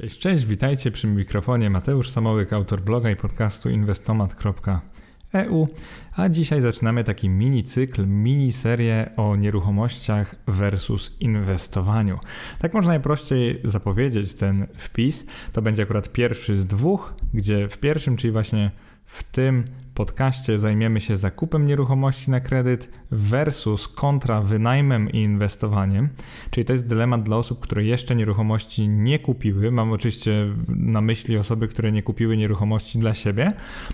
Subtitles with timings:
[0.00, 5.68] Cześć, cześć, witajcie przy mikrofonie Mateusz Samołyk, autor bloga i podcastu inwestomat.eu,
[6.16, 12.18] a dzisiaj zaczynamy taki mini cykl, mini serię o nieruchomościach versus inwestowaniu.
[12.58, 15.26] Tak można najprościej zapowiedzieć ten wpis.
[15.52, 18.70] To będzie akurat pierwszy z dwóch, gdzie w pierwszym, czyli właśnie
[19.04, 19.64] w tym
[19.98, 26.08] podcaście zajmiemy się zakupem nieruchomości na kredyt versus kontra wynajmem i inwestowaniem.
[26.50, 29.70] Czyli to jest dylemat dla osób, które jeszcze nieruchomości nie kupiły.
[29.70, 33.52] Mam oczywiście na myśli osoby, które nie kupiły nieruchomości dla siebie.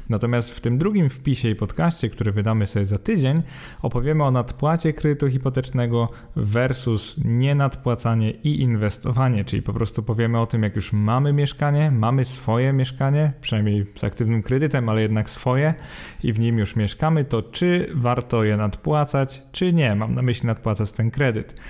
[0.08, 3.42] Natomiast w tym drugim wpisie i podcaście, który wydamy sobie za tydzień,
[3.82, 9.44] opowiemy o nadpłacie kredytu hipotecznego versus nienadpłacanie i inwestowanie.
[9.44, 14.04] Czyli po prostu powiemy o tym, jak już mamy mieszkanie, mamy swoje mieszkanie, przynajmniej z
[14.04, 15.74] aktywnym kredytem, ale jednak swoje
[16.22, 19.94] i w nim już mieszkamy, to czy warto je nadpłacać, czy nie.
[19.94, 21.60] Mam na myśli nadpłacać ten kredyt.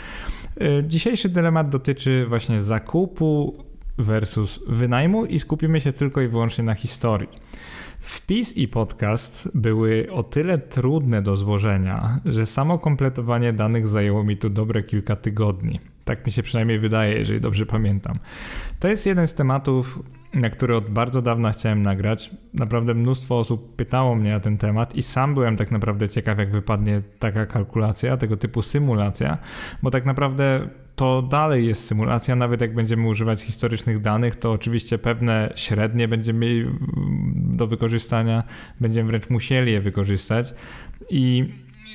[0.60, 3.64] Y, dzisiejszy dylemat dotyczy właśnie zakupu
[3.98, 7.28] versus wynajmu i skupimy się tylko i wyłącznie na historii.
[8.00, 14.36] Wpis i podcast były o tyle trudne do złożenia, że samo kompletowanie danych zajęło mi
[14.36, 15.80] tu dobre kilka tygodni.
[16.04, 18.18] Tak mi się przynajmniej wydaje, jeżeli dobrze pamiętam.
[18.80, 20.02] To jest jeden z tematów,
[20.34, 22.30] na który od bardzo dawna chciałem nagrać.
[22.54, 26.50] Naprawdę mnóstwo osób pytało mnie na ten temat i sam byłem tak naprawdę ciekaw, jak
[26.50, 29.38] wypadnie taka kalkulacja, tego typu symulacja,
[29.82, 34.98] bo tak naprawdę to dalej jest symulacja, nawet jak będziemy używać historycznych danych, to oczywiście
[34.98, 36.66] pewne średnie będziemy mieli
[37.36, 38.42] do wykorzystania,
[38.80, 40.54] będziemy wręcz musieli je wykorzystać
[41.10, 41.52] i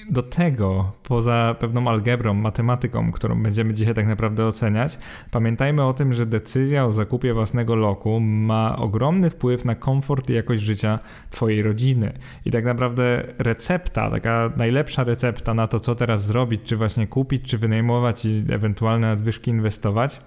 [0.10, 5.00] do tego, poza pewną algebrą, matematyką, którą będziemy dzisiaj tak naprawdę oceniać,
[5.32, 10.34] pamiętajmy o tym, że decyzja o zakupie własnego loku ma ogromny wpływ na komfort i
[10.34, 12.14] jakość życia Twojej rodziny.
[12.46, 17.44] I tak naprawdę recepta, taka najlepsza recepta na to, co teraz zrobić, czy właśnie kupić,
[17.44, 20.22] czy wynajmować i ewentualne nadwyżki inwestować,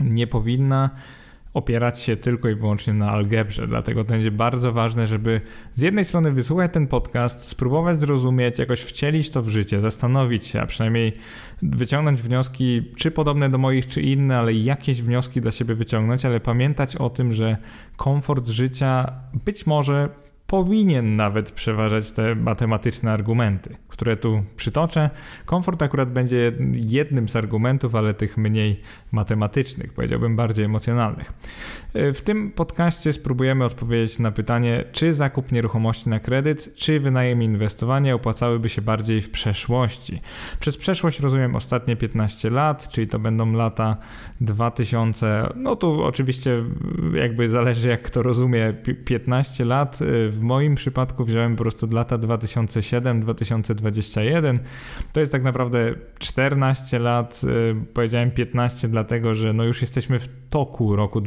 [0.00, 0.90] nie powinna
[1.54, 3.66] opierać się tylko i wyłącznie na algebrze.
[3.66, 5.40] Dlatego to będzie bardzo ważne, żeby
[5.74, 10.60] z jednej strony wysłuchać ten podcast, spróbować zrozumieć, jakoś wcielić to w życie, zastanowić się,
[10.60, 11.12] a przynajmniej
[11.62, 16.40] wyciągnąć wnioski, czy podobne do moich, czy inne, ale jakieś wnioski dla siebie wyciągnąć, ale
[16.40, 17.56] pamiętać o tym, że
[17.96, 19.12] komfort życia
[19.44, 25.10] być może powinien nawet przeważać te matematyczne argumenty, które tu przytoczę.
[25.44, 28.80] Komfort akurat będzie jednym z argumentów, ale tych mniej
[29.12, 31.32] matematycznych, powiedziałbym bardziej emocjonalnych.
[31.94, 37.44] W tym podcaście spróbujemy odpowiedzieć na pytanie, czy zakup nieruchomości na kredyt, czy wynajem i
[37.44, 40.20] inwestowanie opłacałyby się bardziej w przeszłości.
[40.60, 43.96] Przez przeszłość rozumiem ostatnie 15 lat, czyli to będą lata
[44.40, 46.64] 2000, no tu oczywiście
[47.14, 49.98] jakby zależy jak kto rozumie 15 lat.
[50.30, 54.58] W moim przypadku wziąłem po prostu lata 2007-2021.
[55.12, 57.40] To jest tak naprawdę 14 lat,
[57.94, 61.20] powiedziałem 15 dlatego, że no już jesteśmy w toku roku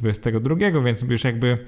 [0.00, 1.58] 2022, więc już jakby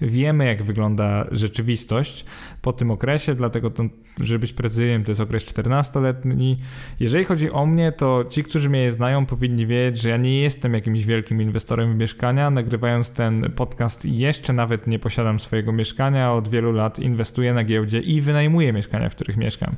[0.00, 2.24] wiemy, jak wygląda rzeczywistość
[2.62, 3.84] po tym okresie, dlatego to,
[4.20, 6.56] żeby być precyzyjnym, to jest okres 14-letni.
[7.00, 10.74] Jeżeli chodzi o mnie, to ci, którzy mnie znają, powinni wiedzieć, że ja nie jestem
[10.74, 12.50] jakimś wielkim inwestorem w mieszkania.
[12.50, 16.32] Nagrywając ten podcast, jeszcze nawet nie posiadam swojego mieszkania.
[16.32, 19.74] Od wielu lat inwestuję na giełdzie i wynajmuję mieszkania, w których mieszkam.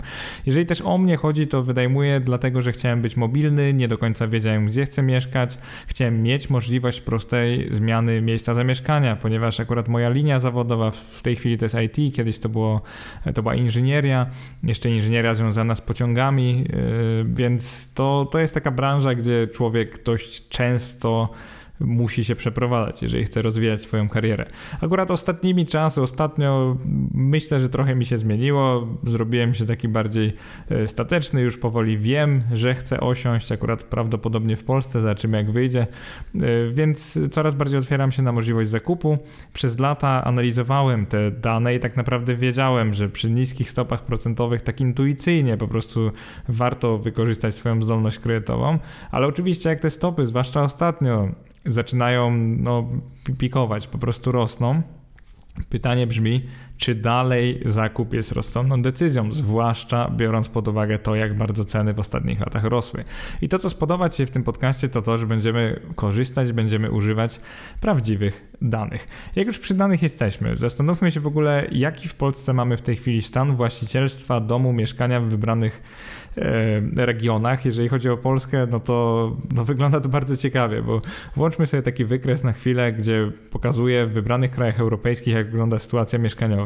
[0.47, 4.29] Jeżeli też o mnie chodzi, to wynajmuję dlatego, że chciałem być mobilny, nie do końca
[4.29, 10.39] wiedziałem, gdzie chcę mieszkać, chciałem mieć możliwość prostej zmiany miejsca zamieszkania, ponieważ akurat moja linia
[10.39, 12.81] zawodowa w tej chwili to jest IT, kiedyś to, było,
[13.35, 14.27] to była inżynieria,
[14.63, 20.49] jeszcze inżynieria związana z pociągami, yy, więc to, to jest taka branża, gdzie człowiek dość
[20.49, 21.29] często
[21.81, 24.47] musi się przeprowadzać, jeżeli chce rozwijać swoją karierę.
[24.81, 26.77] Akurat ostatnimi czasy, ostatnio
[27.15, 28.89] myślę, że trochę mi się zmieniło.
[29.03, 30.33] Zrobiłem się taki bardziej
[30.71, 35.87] e, stateczny, już powoli wiem, że chcę osiąść, akurat prawdopodobnie w Polsce, zobaczymy jak wyjdzie,
[36.35, 36.39] e,
[36.71, 39.19] więc coraz bardziej otwieram się na możliwość zakupu.
[39.53, 44.81] Przez lata analizowałem te dane i tak naprawdę wiedziałem, że przy niskich stopach procentowych tak
[44.81, 46.11] intuicyjnie po prostu
[46.49, 48.79] warto wykorzystać swoją zdolność kredytową,
[49.11, 51.29] ale oczywiście jak te stopy, zwłaszcza ostatnio,
[51.67, 52.89] zaczynają no,
[53.39, 54.83] pikować, po prostu rosną.
[55.69, 56.43] Pytanie brzmi,
[56.77, 62.01] czy dalej zakup jest rozsądną decyzją, zwłaszcza biorąc pod uwagę to, jak bardzo ceny w
[62.01, 63.05] ostatnich latach rosły.
[63.43, 66.91] I to, co spodoba Ci się w tym podcaście, to to, że będziemy korzystać, będziemy
[66.91, 67.41] używać
[67.81, 69.09] prawdziwych danych.
[69.37, 72.97] Jak już przy danych jesteśmy, zastanówmy się w ogóle, jaki w Polsce mamy w tej
[72.97, 75.83] chwili stan właścicielstwa domu, mieszkania w wybranych
[76.37, 77.65] e, regionach.
[77.65, 81.03] Jeżeli chodzi o Polskę, no to no wygląda to bardzo ciekawie, bo
[81.37, 86.19] włączmy sobie taki wykres na chwilę, gdzie pokazuje w wybranych krajach europejskich, jak wygląda sytuacja
[86.19, 86.64] mieszkaniowa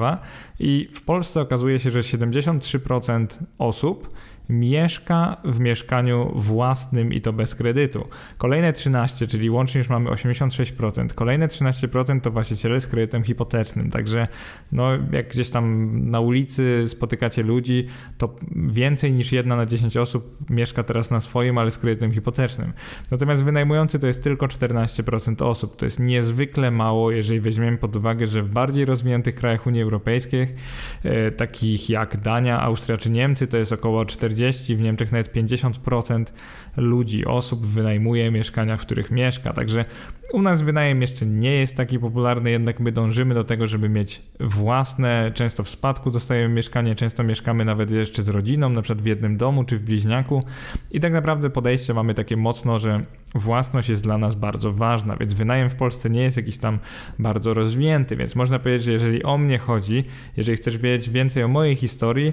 [0.61, 3.27] i w Polsce okazuje się, że 73%
[3.59, 4.15] osób
[4.49, 8.09] mieszka w mieszkaniu własnym i to bez kredytu.
[8.39, 11.15] Kolejne 13, czyli łącznie już mamy 86%.
[11.15, 13.91] Kolejne 13% to właściciele z kredytem hipotecznym.
[13.91, 14.29] Także
[14.73, 17.87] no, jak gdzieś tam na ulicy spotykacie ludzi,
[18.19, 22.73] to więcej niż jedna na 10 osób mieszka teraz na swoim, ale z kredytem hipotecznym.
[23.11, 25.77] Natomiast wynajmujący to jest tylko 14% osób.
[25.77, 30.49] To jest niezwykle mało, jeżeli weźmiemy pod uwagę, że w bardziej rozwiniętych krajach Unii Europejskiej,
[31.05, 34.38] e, takich jak Dania, Austria czy Niemcy, to jest około 40,
[34.77, 36.25] w Niemczech nawet 50%
[36.77, 39.53] ludzi, osób wynajmuje mieszkania, w których mieszka.
[39.53, 39.85] Także
[40.33, 44.23] u nas wynajem jeszcze nie jest taki popularny, jednak my dążymy do tego, żeby mieć
[44.41, 49.07] własne, często w spadku dostajemy mieszkanie, często mieszkamy nawet jeszcze z rodziną, na przykład w
[49.07, 50.43] jednym domu czy w bliźniaku.
[50.91, 53.03] I tak naprawdę podejście mamy takie mocno, że
[53.35, 56.79] własność jest dla nas bardzo ważna, więc wynajem w Polsce nie jest jakiś tam
[57.19, 60.05] bardzo rozwinięty, więc można powiedzieć, że jeżeli o mnie chodzi,
[60.37, 62.33] jeżeli chcesz wiedzieć więcej o mojej historii,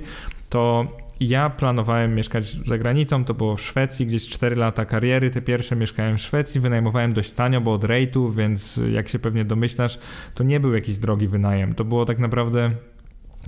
[0.50, 0.88] to
[1.20, 5.76] ja planowałem mieszkać za granicą, to było w Szwecji, gdzieś 4 lata kariery, te pierwsze
[5.76, 10.00] mieszkałem w Szwecji, wynajmowałem dość tanio, bo od rejtu, więc jak się pewnie domyślasz,
[10.36, 12.72] to nie był jakiś drogi wynajem, to było tak naprawdę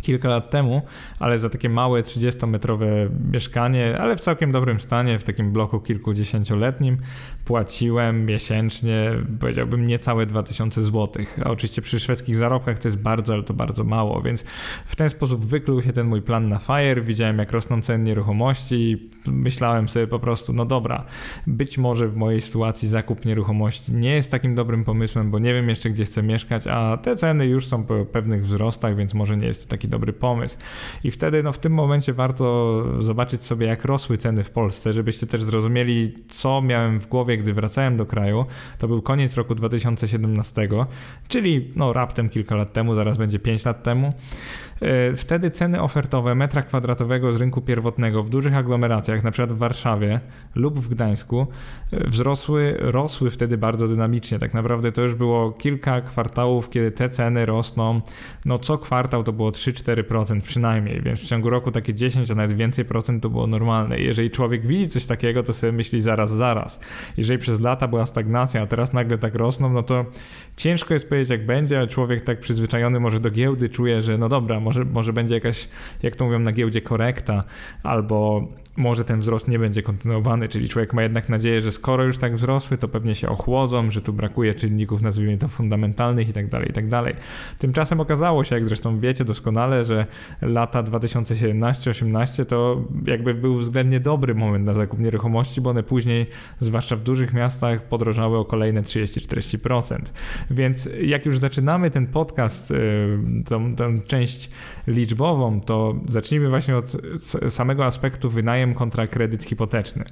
[0.02, 0.82] kilka lat temu,
[1.20, 2.86] ale za takie małe 30-metrowe
[3.34, 6.98] mieszkanie, ale w całkiem dobrym stanie, w takim bloku kilkudziesięcioletnim,
[7.46, 11.26] płaciłem miesięcznie, powiedziałbym, niecałe 2000 zł.
[11.46, 14.44] A oczywiście przy szwedzkich zarobkach to jest bardzo, ale to bardzo mało, więc
[14.86, 17.02] w ten sposób wykluł się ten mój plan na FIRE.
[17.02, 21.06] Widziałem, jak rosną ceny nieruchomości i myślałem sobie po prostu, no dobra,
[21.48, 25.70] być może w mojej sytuacji zakup nieruchomości nie jest takim dobrym pomysłem, bo nie wiem
[25.70, 29.48] jeszcze, gdzie chcę mieszkać, a te ceny już są po pewnych wzrostach, więc może nie
[29.48, 30.58] jest to taki taki dobry pomysł.
[31.04, 35.28] I wtedy no, w tym momencie warto zobaczyć sobie, jak rosły ceny w Polsce, żebyście
[35.28, 38.46] też zrozumieli, co miałem w głowie, gdy wracałem do kraju.
[38.78, 40.70] To był koniec roku 2017,
[41.28, 44.14] czyli no, raptem kilka lat temu, zaraz będzie 5 lat temu.
[44.82, 50.20] E, wtedy ceny ofertowe metra kwadratowego z rynku pierwotnego w dużych aglomeracjach, przykład w Warszawie
[50.56, 51.48] lub w Gdańsku,
[51.92, 54.40] e, wzrosły, rosły wtedy bardzo dynamicznie.
[54.40, 58.02] Tak naprawdę to już było kilka kwartałów, kiedy te ceny rosną.
[58.46, 62.58] No co kwartał to było 3-4% przynajmniej, więc w ciągu roku takie 10, a nawet
[62.58, 64.00] więcej procent to było normalne.
[64.00, 66.80] Jeżeli człowiek widzi coś takiego, to sobie myśli zaraz, zaraz.
[67.18, 70.06] Jeżeli przez lata była stagnacja, a teraz nagle tak rosną, no to
[70.56, 74.30] ciężko jest powiedzieć jak będzie, ale człowiek tak przyzwyczajony może do giełdy czuje, że no
[74.30, 75.70] dobra, może, może będzie jakaś,
[76.04, 77.44] jak to mówią na giełdzie, korekta,
[77.84, 78.48] albo
[78.78, 82.36] może ten wzrost nie będzie kontynuowany, czyli człowiek ma jednak nadzieję, że skoro już tak
[82.36, 86.70] wzrosły, to pewnie się ochłodzą, że tu brakuje czynników, nazwijmy to fundamentalnych i tak dalej,
[86.70, 86.86] i tak.
[87.58, 90.06] Tymczasem okazało się, jak zresztą wiecie doskonale, że
[90.42, 96.26] lata 2017-18 to jakby był względnie dobry moment na zakup nieruchomości, bo one później,
[96.60, 100.00] zwłaszcza w dużych miastach, podrożały o kolejne 30-40%.
[100.52, 104.50] Więc jak już zaczynamy ten podcast, y, tą, tą część
[104.88, 106.98] liczbową, to zacznijmy właśnie od
[107.50, 110.06] samego aspektu wynajem kontra kredyt hipoteczny.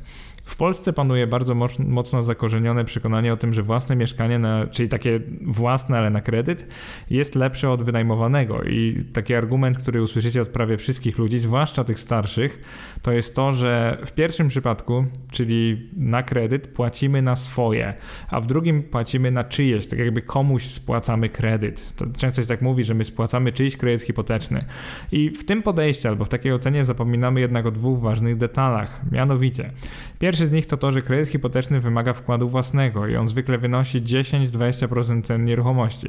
[0.45, 5.19] W Polsce panuje bardzo mocno zakorzenione przekonanie o tym, że własne mieszkanie, na, czyli takie
[5.42, 6.68] własne, ale na kredyt,
[7.09, 8.63] jest lepsze od wynajmowanego.
[8.63, 12.59] I taki argument, który usłyszycie od prawie wszystkich ludzi, zwłaszcza tych starszych,
[13.01, 17.94] to jest to, że w pierwszym przypadku, czyli na kredyt, płacimy na swoje,
[18.30, 21.95] a w drugim płacimy na czyjeś, tak jakby komuś spłacamy kredyt.
[21.95, 24.65] To często się tak mówi, że my spłacamy czyjś kredyt hipoteczny.
[25.12, 29.01] I w tym podejściu albo w takiej ocenie zapominamy jednak o dwóch ważnych detalach.
[29.12, 29.71] Mianowicie,
[30.19, 33.58] pierwszy Pierwszy z nich to to, że kredyt hipoteczny wymaga wkładu własnego i on zwykle
[33.58, 36.08] wynosi 10-20% cen nieruchomości.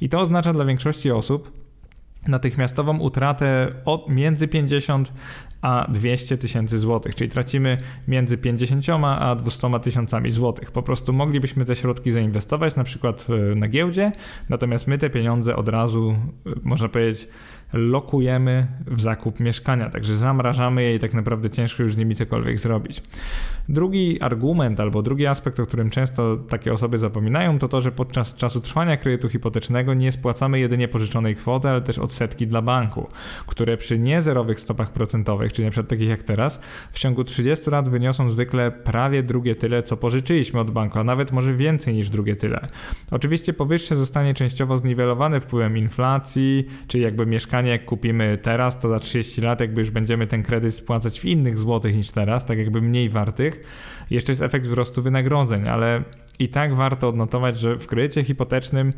[0.00, 1.52] I to oznacza dla większości osób,
[2.28, 5.12] natychmiastową utratę od między 50
[5.62, 10.70] a 200 tysięcy złotych, czyli tracimy między 50 a 200 tysiącami złotych.
[10.70, 14.12] Po prostu moglibyśmy te środki zainwestować na przykład e, na giełdzie,
[14.48, 17.28] natomiast my te pieniądze od razu, e, można powiedzieć,
[17.72, 22.58] lokujemy w zakup mieszkania, także zamrażamy je i tak naprawdę ciężko już z nimi cokolwiek
[22.58, 23.02] zrobić.
[23.68, 28.36] Drugi argument albo drugi aspekt, o którym często takie osoby zapominają, to to, że podczas
[28.36, 33.08] czasu trwania kredytu hipotecznego nie spłacamy jedynie pożyczonej kwoty, ale też odsetki dla banku,
[33.46, 36.60] które przy niezerowych stopach procentowych, czyli na przykład takich jak teraz,
[36.92, 41.32] w ciągu 30 lat wyniosą zwykle prawie drugie tyle, co pożyczyliśmy od banku, a nawet
[41.32, 42.66] może więcej niż drugie tyle.
[43.10, 49.00] Oczywiście powyższe zostanie częściowo zniwelowane wpływem inflacji, czyli jakby mieszkanie jak kupimy teraz, to za
[49.00, 52.82] 30 lat jakby już będziemy ten kredyt spłacać w innych złotych niż teraz, tak jakby
[52.82, 53.60] mniej wartych.
[54.10, 56.02] Jeszcze jest efekt wzrostu wynagrodzeń, ale
[56.38, 58.92] i tak warto odnotować, że w kredycie hipotecznym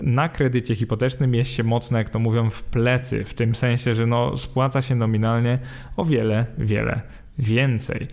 [0.00, 4.06] na kredycie hipotecznym jest się mocno, jak to mówią, w plecy, w tym sensie, że
[4.06, 5.58] no, spłaca się nominalnie
[5.96, 7.00] o wiele, wiele
[7.38, 8.08] więcej.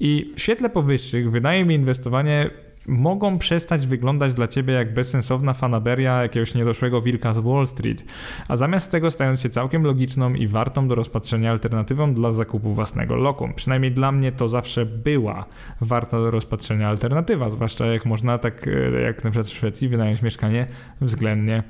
[0.00, 2.50] I w świetle powyższych wydaje mi inwestowanie
[2.86, 8.04] mogą przestać wyglądać dla ciebie jak bezsensowna fanaberia jakiegoś niedoszłego wilka z Wall Street,
[8.48, 13.16] a zamiast tego stając się całkiem logiczną i wartą do rozpatrzenia alternatywą dla zakupu własnego
[13.16, 13.54] lokum.
[13.54, 15.46] Przynajmniej dla mnie to zawsze była
[15.80, 20.22] warta do rozpatrzenia alternatywa, zwłaszcza jak można tak e, jak na przykład w Szwecji wynająć
[20.22, 20.66] mieszkanie
[21.00, 21.62] względnie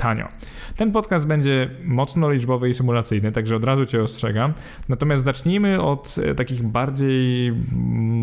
[0.00, 0.28] tanio.
[0.76, 4.54] Ten podcast będzie mocno liczbowy i symulacyjny, także od razu Cię ostrzegam.
[4.88, 7.52] Natomiast zacznijmy od e, takich bardziej,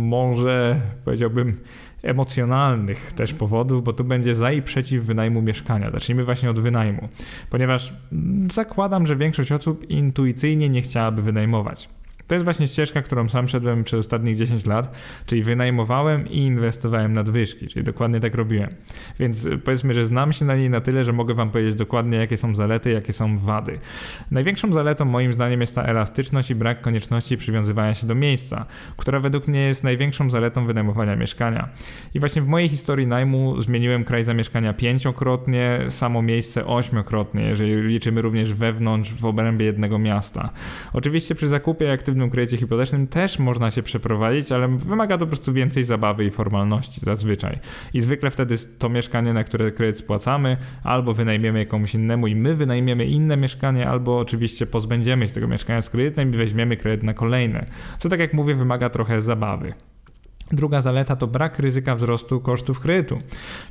[0.10, 1.58] może powiedziałbym,
[2.04, 5.92] emocjonalnych też powodów, bo tu będzie za i przeciw wynajmu mieszkania.
[5.92, 7.10] Zacznijmy właśnie od wynajmu,
[7.50, 7.94] ponieważ
[8.52, 11.90] zakładam, że większość osób intuicyjnie nie chciałaby wynajmować.
[12.28, 17.14] To jest właśnie ścieżka, którą sam szedłem przez ostatnich 10 lat, czyli wynajmowałem i inwestowałem
[17.14, 18.70] nadwyżki, czyli dokładnie tak robiłem.
[19.20, 22.38] Więc powiedzmy, że znam się na niej na tyle, że mogę wam powiedzieć dokładnie, jakie
[22.38, 23.80] są zalety, jakie są wady.
[24.32, 28.66] Największą zaletą moim zdaniem jest ta elastyczność i brak konieczności przywiązywania się do miejsca,
[28.98, 31.70] która według mnie jest największą zaletą wynajmowania mieszkania.
[32.14, 38.22] I właśnie w mojej historii najmu zmieniłem kraj zamieszkania pięciokrotnie, samo miejsce ośmiokrotnie, jeżeli liczymy
[38.22, 40.50] również wewnątrz, w obrębie jednego miasta.
[40.94, 45.28] Oczywiście przy zakupie aktywności aktywnym kredycie hipotecznym też można się przeprowadzić, ale wymaga to po
[45.28, 47.60] prostu więcej zabawy i formalności zazwyczaj.
[47.94, 52.56] I zwykle wtedy to mieszkanie, na które kredyt spłacamy, albo wynajmiemy komuś innemu i my
[52.56, 57.14] wynajmiemy inne mieszkanie, albo oczywiście pozbędziemy się tego mieszkania z kredytem i weźmiemy kredyt na
[57.14, 57.66] kolejne.
[57.98, 59.74] Co tak jak mówię, wymaga trochę zabawy.
[60.52, 63.20] Druga zaleta to brak ryzyka wzrostu kosztów kredytu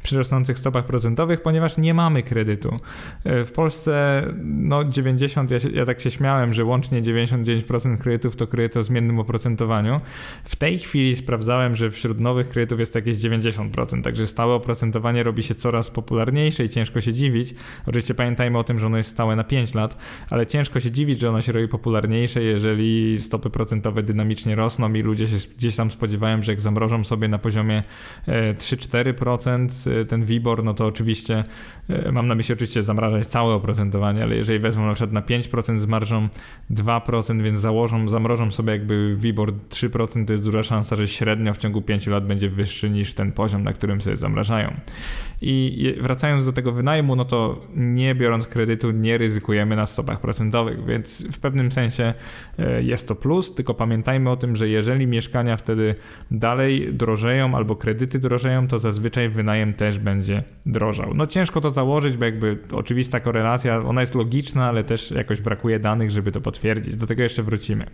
[0.02, 2.76] przy rosnących stopach procentowych, ponieważ nie mamy kredytu.
[3.24, 8.46] E, w Polsce no 90, ja, ja tak się śmiałem, że łącznie 99% kredytów to
[8.46, 10.00] kredyt o zmiennym oprocentowaniu.
[10.44, 15.42] W tej chwili sprawdzałem, że wśród nowych kredytów jest jakieś 90%, także stałe oprocentowanie robi
[15.42, 17.54] się coraz popularniejsze i ciężko się dziwić.
[17.86, 19.96] Oczywiście pamiętajmy o tym, że ono jest stałe na 5 lat,
[20.30, 25.02] ale ciężko się dziwić, że ono się robi popularniejsze, jeżeli stopy procentowe dynamicznie rosną i
[25.02, 27.82] ludzie się gdzieś tam spodziewają, że jak zamrożą sobie na poziomie
[28.26, 31.44] 3-4% e, e, ten WIBOR, no to oczywiście
[31.88, 35.78] e, mam na myśli oczywiście zamrażać całe oprocentowanie, ale jeżeli wezmą na przykład na 5%
[35.78, 36.28] z marżą
[36.70, 41.58] 2%, więc założą, zamrożą sobie jakby WIBOR 3%, to jest duża szansa, że średnio w
[41.58, 44.74] ciągu 5 lat będzie wyższy niż ten poziom, na którym sobie zamrażają.
[45.40, 50.84] I wracając do tego wynajmu, no to nie biorąc kredytu nie ryzykujemy na stopach procentowych,
[50.84, 52.14] więc w pewnym sensie
[52.82, 55.94] jest to plus, tylko pamiętajmy o tym, że jeżeli mieszkania wtedy
[56.30, 61.14] dalej dalej drożeją albo kredyty drożeją, to zazwyczaj wynajem też będzie drożał.
[61.14, 65.78] No ciężko to założyć, bo jakby oczywista korelacja, ona jest logiczna, ale też jakoś brakuje
[65.78, 66.96] danych, żeby to potwierdzić.
[66.96, 67.86] Do tego jeszcze wrócimy.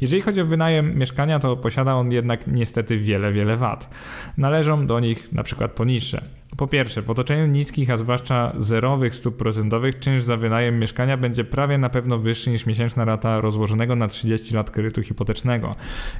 [0.00, 3.90] Jeżeli chodzi o wynajem mieszkania, to posiada on jednak niestety wiele, wiele wad.
[4.36, 6.22] Należą do nich na przykład poniższe.
[6.58, 11.44] Po pierwsze, w otoczeniu niskich, a zwłaszcza zerowych stóp procentowych, czynsz za wynajem mieszkania będzie
[11.44, 15.74] prawie na pewno wyższy niż miesięczna rata rozłożonego na 30 lat kredytu hipotecznego.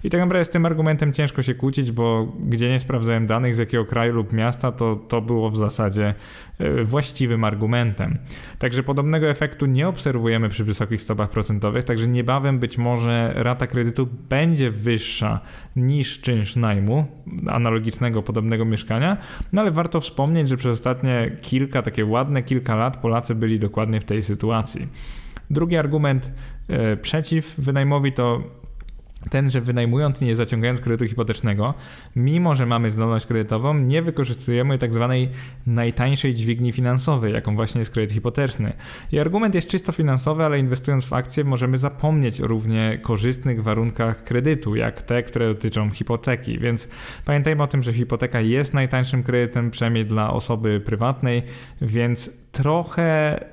[0.04, 3.58] I tak naprawdę z tym argumentem ciężko się kłócić, bo gdzie nie sprawdzałem danych z
[3.58, 6.14] jakiego kraju lub miasta, to to było w zasadzie
[6.58, 8.18] e, właściwym argumentem.
[8.58, 14.08] Także podobnego efektu nie obserwujemy przy wysokich stopach procentowych, także niebawem być może rata kredytu
[14.28, 15.40] będzie wyższa
[15.76, 17.06] niż czynsz najmu
[17.46, 19.16] analogicznego, podobnego mieszkania,
[19.52, 23.58] no ale warto wspomnieć, wspomnieć, że przez ostatnie kilka, takie ładne kilka lat Polacy byli
[23.58, 24.88] dokładnie w tej sytuacji.
[25.50, 26.32] Drugi argument
[26.68, 28.42] e, przeciw wynajmowi to
[29.30, 31.74] ten, że wynajmując nie zaciągając kredytu hipotecznego,
[32.16, 35.28] mimo że mamy zdolność kredytową, nie wykorzystujemy tak zwanej
[35.66, 38.72] najtańszej dźwigni finansowej, jaką właśnie jest kredyt hipoteczny.
[39.12, 44.24] I argument jest czysto finansowy, ale inwestując w akcje możemy zapomnieć o równie korzystnych warunkach
[44.24, 46.58] kredytu, jak te, które dotyczą hipoteki.
[46.58, 46.88] Więc
[47.24, 51.42] pamiętajmy o tym, że hipoteka jest najtańszym kredytem, przynajmniej dla osoby prywatnej,
[51.80, 53.46] więc trochę y,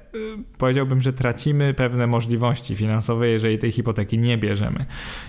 [0.57, 4.85] powiedziałbym, że tracimy pewne możliwości finansowe, jeżeli tej hipoteki nie bierzemy.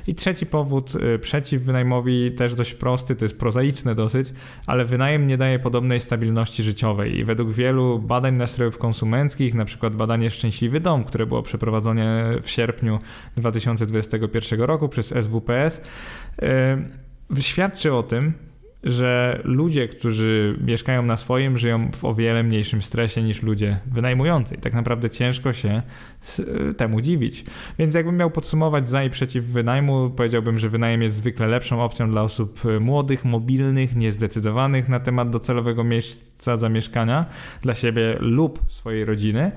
[0.07, 4.33] I trzeci powód y, przeciw wynajmowi, też dość prosty, to jest prozaiczne dosyć,
[4.67, 9.95] ale wynajem nie daje podobnej stabilności życiowej i według wielu badań nastrojów konsumenckich, na przykład
[9.95, 12.99] badanie Szczęśliwy Dom, które było przeprowadzone w sierpniu
[13.37, 15.83] 2021 roku przez SWPS,
[17.33, 18.33] yy, świadczy o tym,
[18.87, 24.55] że ludzie, którzy mieszkają na swoim, żyją w o wiele mniejszym stresie niż ludzie wynajmujący.
[24.55, 25.83] I tak naprawdę ciężko się
[26.77, 27.45] temu dziwić.
[27.79, 32.11] Więc jakbym miał podsumować za i przeciw wynajmu, powiedziałbym, że wynajem jest zwykle lepszą opcją
[32.11, 37.27] dla osób młodych, mobilnych, niezdecydowanych na temat docelowego miejsca zamieszkania
[37.63, 39.53] dla siebie lub swojej rodziny.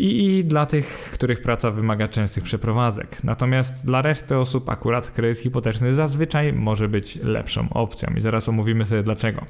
[0.00, 3.24] I, dla tych, których praca wymaga częstych przeprowadzek.
[3.24, 8.86] Natomiast dla reszty osób akurat kredyt hipoteczny zazwyczaj może być lepszą opcją i zaraz omówimy
[8.86, 9.44] sobie dlaczego.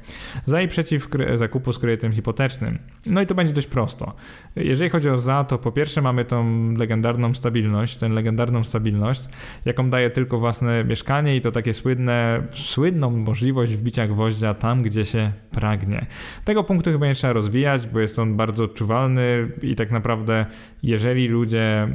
[0.46, 2.78] Za i przeciw zakupu z kredytem hipotecznym.
[3.06, 4.14] No i to będzie dość prosto.
[4.56, 9.24] Jeżeli chodzi o za, to po pierwsze mamy tą legendarną stabilność, tę legendarną stabilność,
[9.64, 15.04] jaką daje tylko własne mieszkanie i to takie słynne, słynną możliwość wbicia gwoździa tam, gdzie
[15.04, 16.06] się pragnie.
[16.44, 20.39] Tego punktu chyba nie trzeba rozwijać, bo jest on bardzo odczuwalny i tak naprawdę
[20.82, 21.88] jeżeli ludzie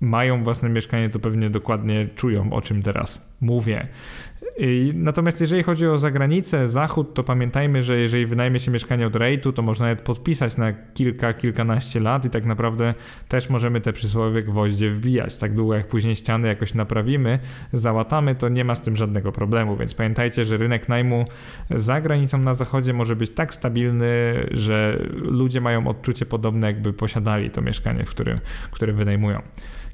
[0.00, 3.88] mają własne mieszkanie, to pewnie dokładnie czują, o czym teraz mówię.
[4.94, 9.52] Natomiast jeżeli chodzi o zagranicę, zachód, to pamiętajmy, że jeżeli wynajmie się mieszkanie od rejtu,
[9.52, 12.94] to można nawet podpisać na kilka, kilkanaście lat i tak naprawdę
[13.28, 15.38] też możemy te przysłowiowe gwoździe wbijać.
[15.38, 17.38] Tak długo jak później ściany jakoś naprawimy,
[17.72, 19.76] załatamy, to nie ma z tym żadnego problemu.
[19.76, 21.26] Więc pamiętajcie, że rynek najmu
[21.70, 27.50] za granicą na zachodzie może być tak stabilny, że ludzie mają odczucie podobne, jakby posiadali
[27.50, 28.38] to mieszkanie, w którym,
[28.70, 29.42] które wynajmują.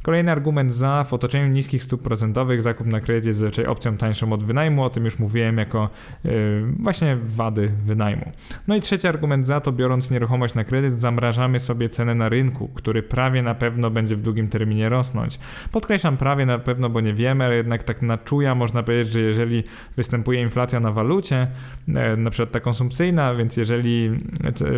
[0.03, 4.33] Kolejny argument za w otoczeniu niskich stóp procentowych zakup na kredyt jest zazwyczaj opcją tańszą
[4.33, 5.91] od wynajmu, o tym już mówiłem jako
[6.25, 6.33] yy,
[6.79, 8.33] właśnie wady wynajmu.
[8.69, 12.69] No i trzeci argument za to biorąc nieruchomość na kredyt zamrażamy sobie cenę na rynku,
[12.69, 15.39] który prawie na pewno będzie w długim terminie rosnąć.
[15.73, 19.21] Podkreślam prawie na pewno, bo nie wiemy, ale jednak tak na czuja można powiedzieć, że
[19.21, 19.65] jeżeli
[19.97, 21.47] występuje inflacja na walucie,
[21.89, 24.11] yy, na przykład ta konsumpcyjna, więc jeżeli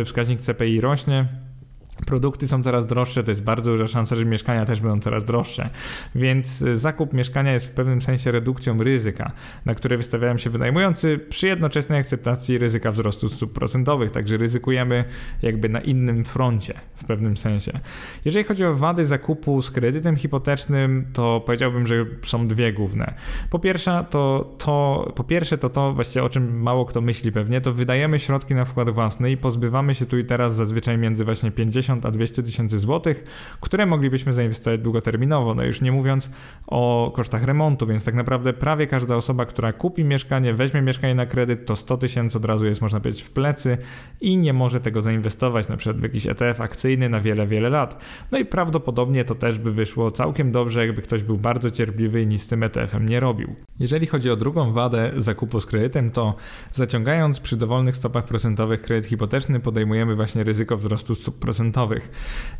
[0.05, 1.25] wskaźnik CPI rośnie,
[2.05, 5.69] Produkty są coraz droższe, to jest bardzo duża szansa, że mieszkania też będą coraz droższe.
[6.15, 9.31] Więc y, zakup mieszkania jest w pewnym sensie redukcją ryzyka,
[9.65, 15.05] na które wystawiają się wynajmujący przy jednoczesnej akceptacji ryzyka wzrostu stóp procentowych, także ryzykujemy
[15.41, 17.71] jakby na innym froncie w pewnym sensie.
[18.25, 23.13] Jeżeli chodzi o wady zakupu z kredytem hipotecznym, to powiedziałbym, że są dwie główne.
[23.49, 27.61] Po pierwsze to, to, po pierwsze to to właściwie o czym mało kto myśli pewnie,
[27.61, 31.51] to wydajemy środki na wkład własny i pozbywamy się tu i teraz zazwyczaj między właśnie
[31.51, 33.23] 50 150 a 200 tysięcy złotych,
[33.61, 35.55] które moglibyśmy zainwestować długoterminowo.
[35.55, 36.29] No już nie mówiąc
[36.67, 41.25] o kosztach remontu, więc tak naprawdę prawie każda osoba, która kupi mieszkanie, weźmie mieszkanie na
[41.25, 43.77] kredyt, to 100 tysięcy od razu jest, można powiedzieć, w plecy
[44.21, 48.03] i nie może tego zainwestować na przykład w jakiś ETF akcyjny na wiele, wiele lat.
[48.31, 52.27] No i prawdopodobnie to też by wyszło całkiem dobrze, jakby ktoś był bardzo cierpliwy i
[52.27, 53.55] nic z tym ETF-em nie robił.
[53.81, 56.35] Jeżeli chodzi o drugą wadę zakupu z kredytem, to
[56.71, 62.11] zaciągając przy dowolnych stopach procentowych kredyt hipoteczny podejmujemy właśnie ryzyko wzrostu stóp procentowych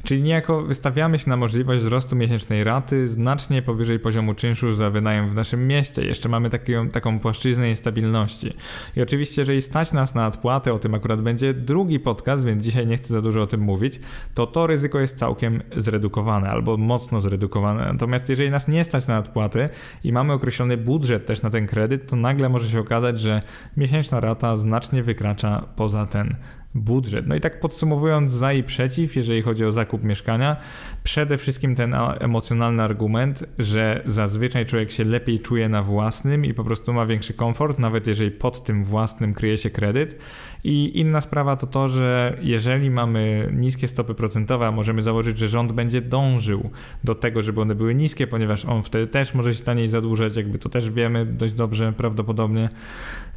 [0.03, 5.29] Czyli niejako wystawiamy się na możliwość wzrostu miesięcznej raty znacznie powyżej poziomu czynszu za wynajem
[5.29, 6.05] w naszym mieście.
[6.05, 8.53] Jeszcze mamy taką, taką płaszczyznę niestabilności.
[8.95, 12.87] I oczywiście, jeżeli stać nas na odpłatę, o tym akurat będzie drugi podcast, więc dzisiaj
[12.87, 13.99] nie chcę za dużo o tym mówić,
[14.33, 17.85] to to ryzyko jest całkiem zredukowane albo mocno zredukowane.
[17.93, 19.69] Natomiast jeżeli nas nie stać na odpłaty
[20.03, 23.41] i mamy określony budżet też na ten kredyt, to nagle może się okazać, że
[23.77, 26.35] miesięczna rata znacznie wykracza poza ten
[26.75, 27.27] budżet.
[27.27, 30.57] No i tak podsumowując za i przeciw, jeżeli chodzi o zakup mieszkania,
[31.03, 36.63] przede wszystkim ten emocjonalny argument, że zazwyczaj człowiek się lepiej czuje na własnym i po
[36.63, 40.17] prostu ma większy komfort, nawet jeżeli pod tym własnym kryje się kredyt.
[40.63, 45.47] I inna sprawa to to, że jeżeli mamy niskie stopy procentowe, a możemy założyć, że
[45.47, 46.69] rząd będzie dążył
[47.03, 50.59] do tego, żeby one były niskie, ponieważ on wtedy też może się taniej zadłużać, jakby
[50.59, 52.69] to też wiemy dość dobrze prawdopodobnie.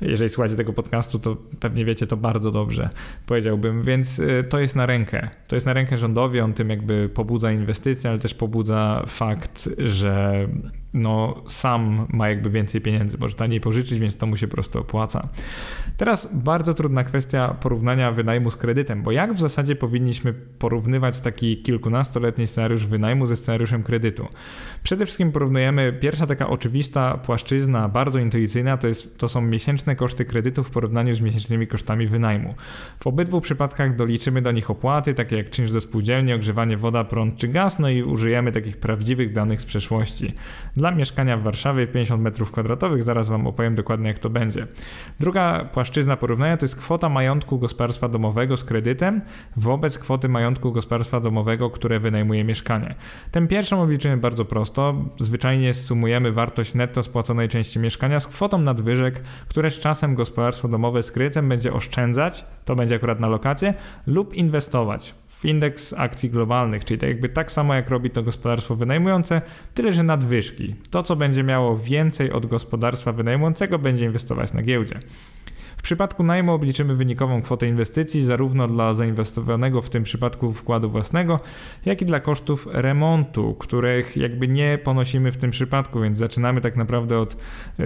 [0.04, 2.90] Jeżeli słuchacie tego podcastu, to pewnie wiecie to bardzo dobrze
[3.26, 5.28] powiedziałbym, więc y, to jest na rękę.
[5.48, 10.48] To jest na rękę rządowi, on tym jakby pobudza inwestycje, ale też pobudza fakt, że
[10.94, 14.78] no, sam ma jakby więcej pieniędzy, może taniej pożyczyć, więc to mu się po prostu
[14.78, 15.28] opłaca.
[15.96, 21.62] Teraz bardzo trudna kwestia porównania wynajmu z kredytem, bo jak w zasadzie powinniśmy porównywać taki
[21.62, 24.28] kilkunastoletni scenariusz wynajmu ze scenariuszem kredytu?
[24.82, 30.24] Przede wszystkim porównujemy, pierwsza taka oczywista płaszczyzna, bardzo intuicyjna, to, jest, to są miesięczne koszty
[30.24, 32.54] kredytu w porównaniu z miesięcznymi kosztami wynajmu.
[32.98, 37.36] W obydwu przypadkach doliczymy do nich opłaty, takie jak czynsz do spółdzielni, ogrzewanie woda, prąd
[37.36, 40.32] czy gaz, no i użyjemy takich prawdziwych danych z przeszłości.
[40.84, 44.66] Dla mieszkania w Warszawie 50 m2, zaraz Wam opowiem dokładnie jak to będzie.
[45.20, 49.22] Druga płaszczyzna porównania to jest kwota majątku gospodarstwa domowego z kredytem
[49.56, 52.94] wobec kwoty majątku gospodarstwa domowego, które wynajmuje mieszkanie.
[53.30, 54.94] Tę pierwszą obliczymy bardzo prosto.
[55.18, 61.02] Zwyczajnie sumujemy wartość netto spłaconej części mieszkania z kwotą nadwyżek, które z czasem gospodarstwo domowe
[61.02, 63.74] z kredytem będzie oszczędzać, to będzie akurat na lokacie,
[64.06, 69.42] lub inwestować indeks akcji globalnych, czyli tak jakby tak samo jak robi to gospodarstwo wynajmujące,
[69.74, 70.74] tyle że nadwyżki.
[70.90, 75.00] To, co będzie miało więcej od gospodarstwa wynajmującego, będzie inwestować na giełdzie
[75.84, 81.40] przypadku najmu obliczymy wynikową kwotę inwestycji zarówno dla zainwestowanego w tym przypadku wkładu własnego,
[81.84, 86.76] jak i dla kosztów remontu, których jakby nie ponosimy w tym przypadku, więc zaczynamy tak
[86.76, 87.36] naprawdę od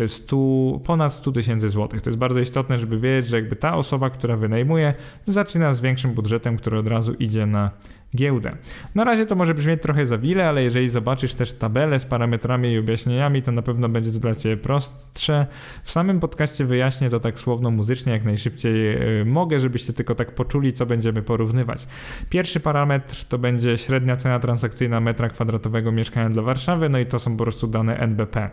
[0.07, 2.03] 100, e, ponad 100 tysięcy złotych.
[2.03, 6.15] To jest bardzo istotne, żeby wiedzieć, że jakby ta osoba, która wynajmuje, zaczyna z większym
[6.15, 7.71] budżetem, który od razu idzie na
[8.17, 8.57] giełdę.
[8.95, 12.73] Na razie to może brzmieć trochę za wiele, ale jeżeli zobaczysz też tabelę z parametrami
[12.73, 15.47] i objaśnieniami, to na pewno będzie to dla Ciebie prostsze.
[15.83, 20.35] W samym podcaście wyjaśnię to tak słowno muzycznie, jak najszybciej y, mogę, żebyście tylko tak
[20.35, 21.87] poczuli, co będziemy porównywać.
[22.31, 27.19] Pierwszy parametr to będzie średnia cena transakcyjna metra kwadratowego mieszkania dla Warszawy, no i to
[27.19, 28.51] są po prostu dane NBP,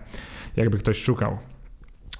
[0.56, 1.55] jakby ktoś szukał.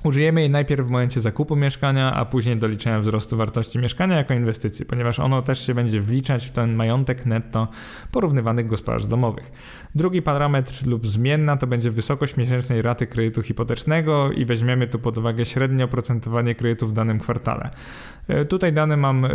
[0.06, 4.34] Użyjemy jej najpierw w momencie zakupu mieszkania, a później do liczenia wzrostu wartości mieszkania jako
[4.34, 7.68] inwestycji, ponieważ ono też się będzie wliczać w ten majątek netto
[8.12, 9.52] porównywanych gospodarstw domowych.
[9.96, 15.18] Drugi parametr lub zmienna to będzie wysokość miesięcznej raty kredytu hipotecznego i weźmiemy tu pod
[15.18, 17.70] uwagę średnie oprocentowanie kredytu w danym kwartale.
[18.28, 19.30] E, tutaj dane mam e,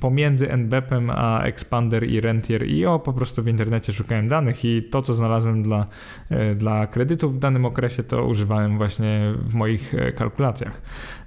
[0.00, 2.98] pomiędzy NBP-em a Expander i Rentier.io.
[2.98, 5.86] Po prostu w internecie szukałem danych i to, co znalazłem dla,
[6.30, 10.80] e, dla kredytów w danym okresie, to używałem właśnie w moich kalkulacjach.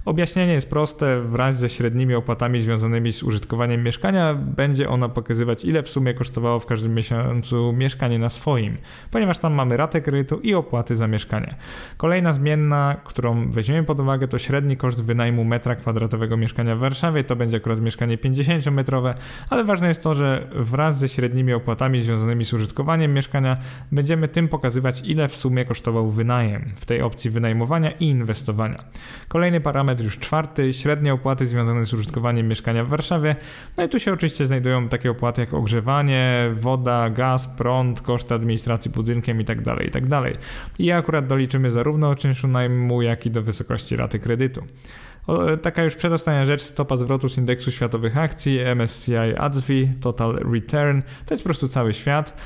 [0.06, 1.20] Objaśnienie jest proste.
[1.20, 6.60] Wraz ze średnimi opłatami związanymi z użytkowaniem mieszkania będzie ona pokazywać, ile w sumie kosztowało
[6.60, 8.76] w każdym miesiącu mieszkanie na swoim,
[9.10, 11.54] ponieważ tam mamy ratę kredytu i opłaty za mieszkanie.
[11.96, 17.24] Kolejna zmienna, którą weźmiemy pod uwagę, to średni koszt wynajmu metra kwadratowego mieszkania w Warszawie.
[17.24, 19.14] To będzie akurat mieszkanie 50-metrowe,
[19.50, 23.56] ale ważne jest to, że wraz ze średnimi opłatami związanymi z użytkowaniem mieszkania
[23.92, 28.84] będziemy tym pokazywać, ile w sumie kosztował wynajem w tej opcji wynajmowania i inwestowania.
[29.28, 33.36] Kolejny parametr parametr już czwarty, średnie opłaty związane z użytkowaniem mieszkania w Warszawie.
[33.76, 38.90] No i tu się oczywiście znajdują takie opłaty jak ogrzewanie, woda, gaz, prąd, koszty administracji
[38.90, 39.62] budynkiem itd.
[39.62, 40.08] Tak itd.
[40.08, 40.32] Tak
[40.78, 44.62] I akurat doliczymy zarówno czynszu najmu, jak i do wysokości raty kredytu.
[45.26, 51.00] O, taka już przedostania rzecz, stopa zwrotu z indeksu światowych akcji, MSCI ADSV, Total Return,
[51.26, 52.36] to jest po prostu cały świat.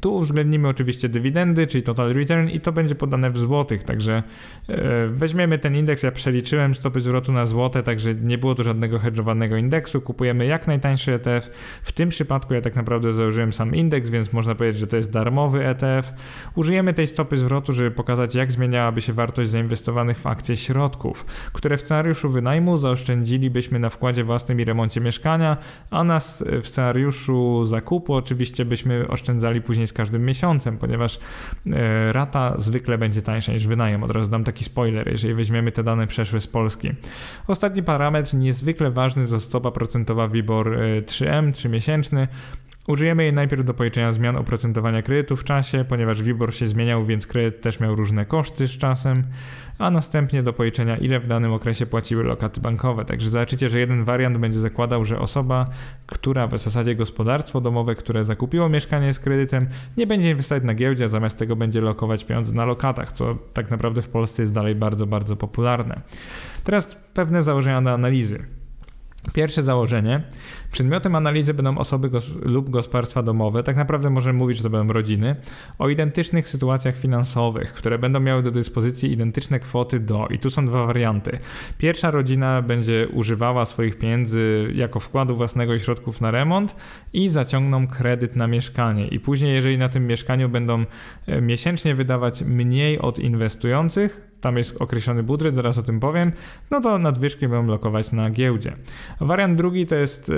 [0.00, 4.22] Tu uwzględnimy oczywiście dywidendy, czyli total return i to będzie podane w złotych, także
[4.68, 8.98] e, weźmiemy ten indeks, ja przeliczyłem stopy zwrotu na złote, także nie było tu żadnego
[8.98, 11.50] hedżowanego indeksu, kupujemy jak najtańszy ETF.
[11.82, 15.12] W tym przypadku ja tak naprawdę założyłem sam indeks, więc można powiedzieć, że to jest
[15.12, 16.12] darmowy ETF.
[16.54, 21.76] Użyjemy tej stopy zwrotu, żeby pokazać jak zmieniałaby się wartość zainwestowanych w akcje środków, które
[21.76, 25.56] w scenariuszu wynajmu zaoszczędzilibyśmy na wkładzie własnym i remoncie mieszkania,
[25.90, 31.18] a nas w scenariuszu zakupu oczywiście byśmy oszczędzali później z każdym miesiącem, ponieważ
[31.66, 34.02] e, rata zwykle będzie tańsza niż wynajem.
[34.02, 36.90] Od razu dam taki spoiler, jeżeli weźmiemy te dane przeszłe z Polski.
[37.46, 42.26] Ostatni parametr, niezwykle ważny, to stopa procentowa WIBOR 3M, e, 3-miesięczny.
[42.88, 47.26] Użyjemy jej najpierw do policzenia zmian oprocentowania kredytu w czasie, ponieważ WIBOR się zmieniał, więc
[47.26, 49.24] kredyt też miał różne koszty z czasem,
[49.82, 53.04] a następnie do policzenia ile w danym okresie płaciły lokaty bankowe.
[53.04, 55.66] Także zobaczycie, że jeden wariant będzie zakładał, że osoba,
[56.06, 61.08] która w zasadzie gospodarstwo domowe, które zakupiło mieszkanie z kredytem, nie będzie inwestować na giełdzie,
[61.08, 65.06] zamiast tego będzie lokować pieniądze na lokatach, co tak naprawdę w Polsce jest dalej bardzo,
[65.06, 66.00] bardzo popularne.
[66.64, 68.61] Teraz pewne założenia do analizy.
[69.34, 70.22] Pierwsze założenie.
[70.72, 74.92] Przedmiotem analizy będą osoby gos lub gospodarstwa domowe, tak naprawdę możemy mówić, że to będą
[74.92, 75.36] rodziny,
[75.78, 80.28] o identycznych sytuacjach finansowych, które będą miały do dyspozycji identyczne kwoty do.
[80.28, 81.38] I tu są dwa warianty.
[81.78, 86.76] Pierwsza rodzina będzie używała swoich pieniędzy jako wkładu własnego i środków na remont
[87.12, 89.08] i zaciągną kredyt na mieszkanie.
[89.08, 90.84] I później, jeżeli na tym mieszkaniu będą
[91.26, 96.32] e, miesięcznie wydawać mniej od inwestujących, tam jest określony budżet, zaraz o tym powiem,
[96.70, 98.76] no to nadwyżki będą blokować na giełdzie.
[99.20, 100.30] Wariant drugi to jest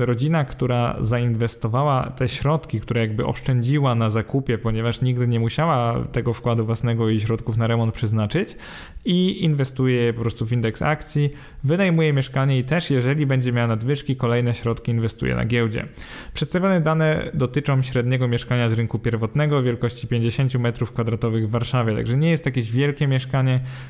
[0.00, 6.04] e, rodzina, która zainwestowała te środki, które jakby oszczędziła na zakupie, ponieważ nigdy nie musiała
[6.12, 8.56] tego wkładu własnego i środków na remont przeznaczyć
[9.04, 11.30] i inwestuje je po prostu w indeks akcji,
[11.64, 15.88] wynajmuje mieszkanie i też jeżeli będzie miała nadwyżki, kolejne środki inwestuje na giełdzie.
[16.34, 22.30] Przedstawione dane dotyczą średniego mieszkania z rynku pierwotnego wielkości 50 m2 w Warszawie, także nie
[22.30, 23.47] jest jakieś wielkie mieszkanie,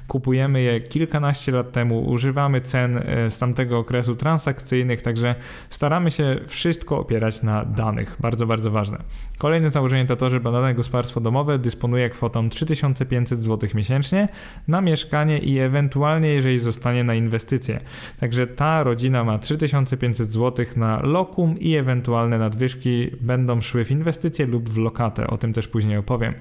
[0.08, 5.34] kupujemy je kilkanaście lat temu, używamy cen e, z tamtego okresu transakcyjnych, także
[5.70, 8.16] staramy się wszystko opierać na danych.
[8.20, 8.98] Bardzo, bardzo ważne.
[9.38, 14.28] Kolejne założenie to to, że dane gospodarstwo domowe dysponuje kwotą 3500 zł miesięcznie
[14.68, 17.80] na mieszkanie i ewentualnie, jeżeli zostanie na inwestycje.
[18.20, 24.46] Także ta rodzina ma 3500 zł na lokum i ewentualne nadwyżki będą szły w inwestycje
[24.46, 25.26] lub w lokatę.
[25.26, 26.34] O tym też później opowiem.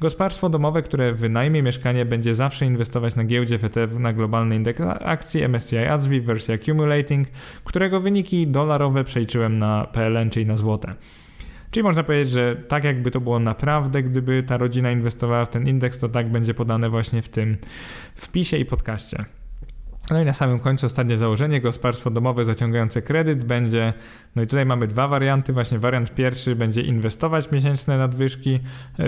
[0.00, 5.48] Gospodarstwo domowe, które wynajmie mieszkanie, będzie zawsze inwestować na giełdzie FETF na globalny indeks akcji
[5.48, 7.28] MSCI ASWI wersji Accumulating,
[7.64, 10.94] którego wyniki dolarowe przeliczyłem na PLN, czyli na złote.
[11.70, 15.68] Czyli można powiedzieć, że tak jakby to było naprawdę, gdyby ta rodzina inwestowała w ten
[15.68, 17.56] indeks, to tak będzie podane właśnie w tym
[18.14, 19.24] wpisie i podcaście.
[20.10, 23.92] No i na samym końcu ostatnie założenie, gospodarstwo domowe zaciągające kredyt będzie,
[24.36, 28.60] no i tutaj mamy dwa warianty, właśnie wariant pierwszy będzie inwestować miesięczne nadwyżki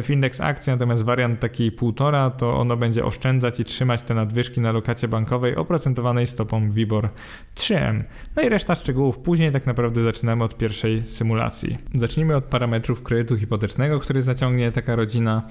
[0.03, 4.61] w indeks akcji, natomiast wariant taki półtora to ono będzie oszczędzać i trzymać te nadwyżki
[4.61, 7.09] na lokacie bankowej oprocentowanej stopą WIBOR
[7.57, 8.05] 3M.
[8.37, 11.79] No i reszta szczegółów później, tak naprawdę zaczynamy od pierwszej symulacji.
[11.95, 15.43] Zacznijmy od parametrów kredytu hipotecznego, który zaciągnie taka rodzina.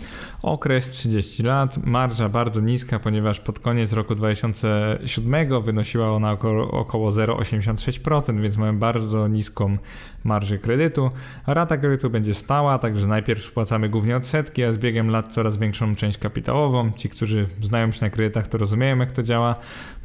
[0.41, 7.09] Okres 30 lat, marża bardzo niska, ponieważ pod koniec roku 2007 wynosiła ona około, około
[7.09, 9.77] 0,86%, więc mamy bardzo niską
[10.23, 11.09] marżę kredytu.
[11.47, 15.95] Rata kredytu będzie stała, także najpierw spłacamy głównie odsetki, a z biegiem lat coraz większą
[15.95, 16.91] część kapitałową.
[16.91, 19.55] Ci, którzy znają się na kredytach, to rozumieją, jak to działa.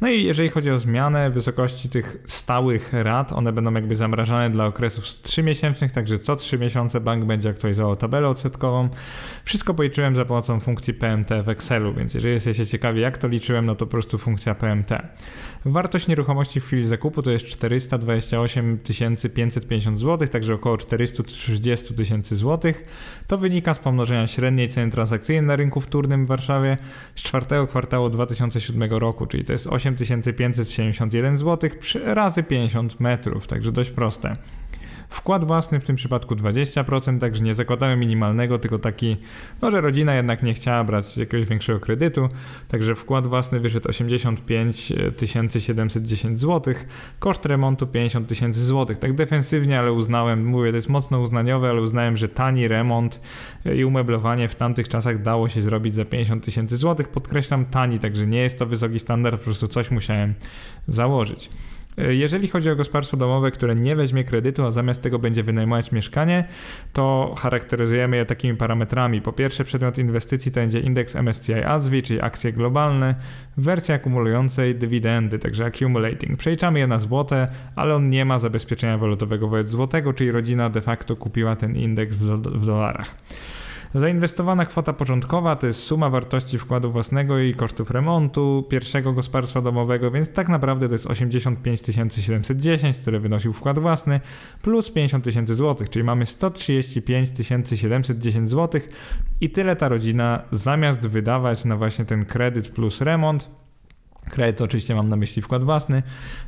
[0.01, 4.65] No i jeżeli chodzi o zmianę wysokości tych stałych rat, one będą jakby zamrażane dla
[4.65, 8.89] okresów 3-miesięcznych, także co 3 miesiące bank będzie aktualizował tabelę odsetkową.
[9.45, 13.65] Wszystko policzyłem za pomocą funkcji PMT w Excelu, więc jeżeli jesteście ciekawi, jak to liczyłem,
[13.65, 14.91] no to po prostu funkcja PMT.
[15.65, 18.79] Wartość nieruchomości w chwili zakupu to jest 428
[19.33, 22.83] 550 zł, także około 430 tysięcy złotych.
[23.27, 26.77] To wynika z pomnożenia średniej ceny transakcyjnej na rynku wtórnym w Warszawie
[27.15, 31.69] z czwartego kwartału 2007 roku, czyli to jest 8571 zł
[32.05, 34.35] razy 50 metrów, także dość proste.
[35.09, 39.17] Wkład własny w tym przypadku 20%, także nie zakładałem minimalnego, tylko taki,
[39.61, 42.29] no że rodzina jednak nie chciała brać jakiegoś większego kredytu,
[42.67, 44.93] także wkład własny wyszedł 85
[45.59, 46.73] 710 zł,
[47.19, 48.97] koszt remontu 50 tysięcy złotych.
[48.97, 53.19] Tak defensywnie, ale uznałem, mówię, to jest mocno uznaniowe, ale uznałem, że tani remont
[53.75, 57.09] i umeblowanie w tamtych czasach dało się zrobić za 50 tysięcy złotych.
[57.09, 60.33] Podkreślam tani, także nie jest to wysoki standard, po prostu coś musiałem
[60.87, 61.49] założyć.
[61.97, 66.43] Jeżeli chodzi o gospodarstwo domowe, które nie weźmie kredytu, a zamiast tego będzie wynajmować mieszkanie,
[66.93, 69.21] to charakteryzujemy je takimi parametrami.
[69.21, 73.15] Po pierwsze, przedmiot inwestycji to będzie indeks MSCI ASWI, czyli akcje globalne,
[73.57, 76.37] w wersji akumulującej dywidendy, także accumulating.
[76.37, 80.81] Przeliczamy je na złote, ale on nie ma zabezpieczenia walutowego wobec złotego, czyli rodzina de
[80.81, 83.15] facto kupiła ten indeks w, do, w dolarach.
[83.95, 90.11] Zainwestowana kwota początkowa to jest suma wartości wkładu własnego i kosztów remontu pierwszego gospodarstwa domowego,
[90.11, 91.81] więc tak naprawdę to jest 85
[92.21, 94.19] 710, który wynosił wkład własny,
[94.61, 97.29] plus 50 tysięcy złotych, czyli mamy 135
[97.75, 98.89] 710 złotych
[99.41, 103.49] i tyle ta rodzina zamiast wydawać na właśnie ten kredyt plus remont,
[104.29, 106.03] kredyt oczywiście mam na myśli wkład własny,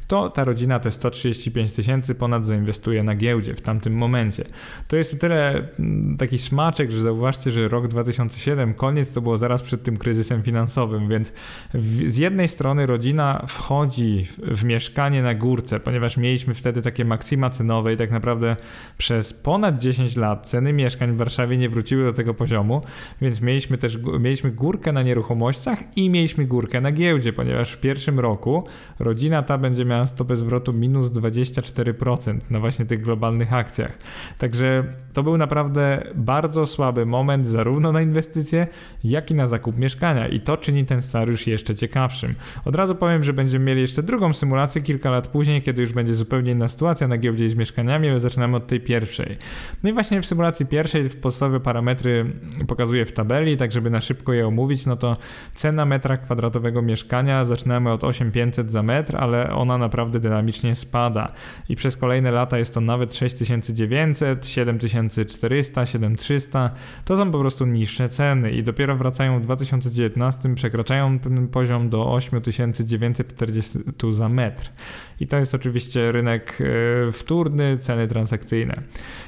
[0.07, 4.43] to ta rodzina te 135 tysięcy ponad zainwestuje na giełdzie w tamtym momencie.
[4.87, 9.37] To jest o tyle mm, taki smaczek, że zauważcie, że rok 2007, koniec to było
[9.37, 11.33] zaraz przed tym kryzysem finansowym, więc
[11.73, 17.05] w, z jednej strony rodzina wchodzi w, w mieszkanie na górce, ponieważ mieliśmy wtedy takie
[17.05, 18.55] maksima cenowe i tak naprawdę
[18.97, 22.81] przez ponad 10 lat ceny mieszkań w Warszawie nie wróciły do tego poziomu,
[23.21, 28.19] więc mieliśmy też mieliśmy górkę na nieruchomościach i mieliśmy górkę na giełdzie, ponieważ w pierwszym
[28.19, 28.63] roku
[28.99, 33.97] rodzina ta będzie miała stopę zwrotu minus 24% na właśnie tych globalnych akcjach.
[34.37, 38.67] Także to był naprawdę bardzo słaby moment zarówno na inwestycje,
[39.03, 42.35] jak i na zakup mieszkania i to czyni ten scenariusz jeszcze ciekawszym.
[42.65, 46.13] Od razu powiem, że będziemy mieli jeszcze drugą symulację kilka lat później, kiedy już będzie
[46.13, 49.37] zupełnie inna sytuacja na giełdzie z mieszkaniami, ale zaczynamy od tej pierwszej.
[49.83, 52.25] No i właśnie w symulacji pierwszej podstawowe parametry
[52.67, 55.17] pokazuję w tabeli, tak żeby na szybko je omówić, no to
[55.53, 61.31] cena metra kwadratowego mieszkania zaczynamy od 8500 za metr, ale ona naprawdę dynamicznie spada
[61.69, 66.71] i przez kolejne lata jest to nawet 6900, 7400, 7300.
[67.05, 72.13] To są po prostu niższe ceny i dopiero wracają w 2019, przekraczają ten poziom do
[72.13, 73.79] 8940
[74.11, 74.71] za metr.
[75.19, 78.81] I to jest oczywiście rynek e, wtórny, ceny transakcyjne.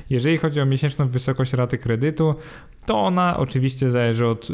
[0.09, 2.35] Jeżeli chodzi o miesięczną wysokość raty kredytu,
[2.85, 4.53] to ona oczywiście zależy od y,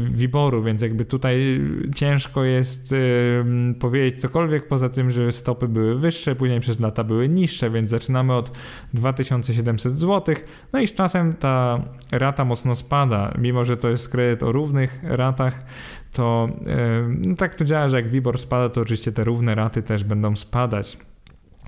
[0.00, 1.60] wyboru, więc jakby tutaj
[1.94, 3.44] ciężko jest y,
[3.78, 8.34] powiedzieć cokolwiek poza tym, że stopy były wyższe, później przez lata były niższe, więc zaczynamy
[8.34, 8.52] od
[8.94, 10.34] 2700 zł.
[10.72, 11.82] No i z czasem ta
[12.12, 15.64] rata mocno spada, mimo że to jest kredyt o równych ratach,
[16.12, 16.66] to y,
[17.08, 20.36] no tak to działa, że jak WIBOR spada, to oczywiście te równe raty też będą
[20.36, 20.98] spadać.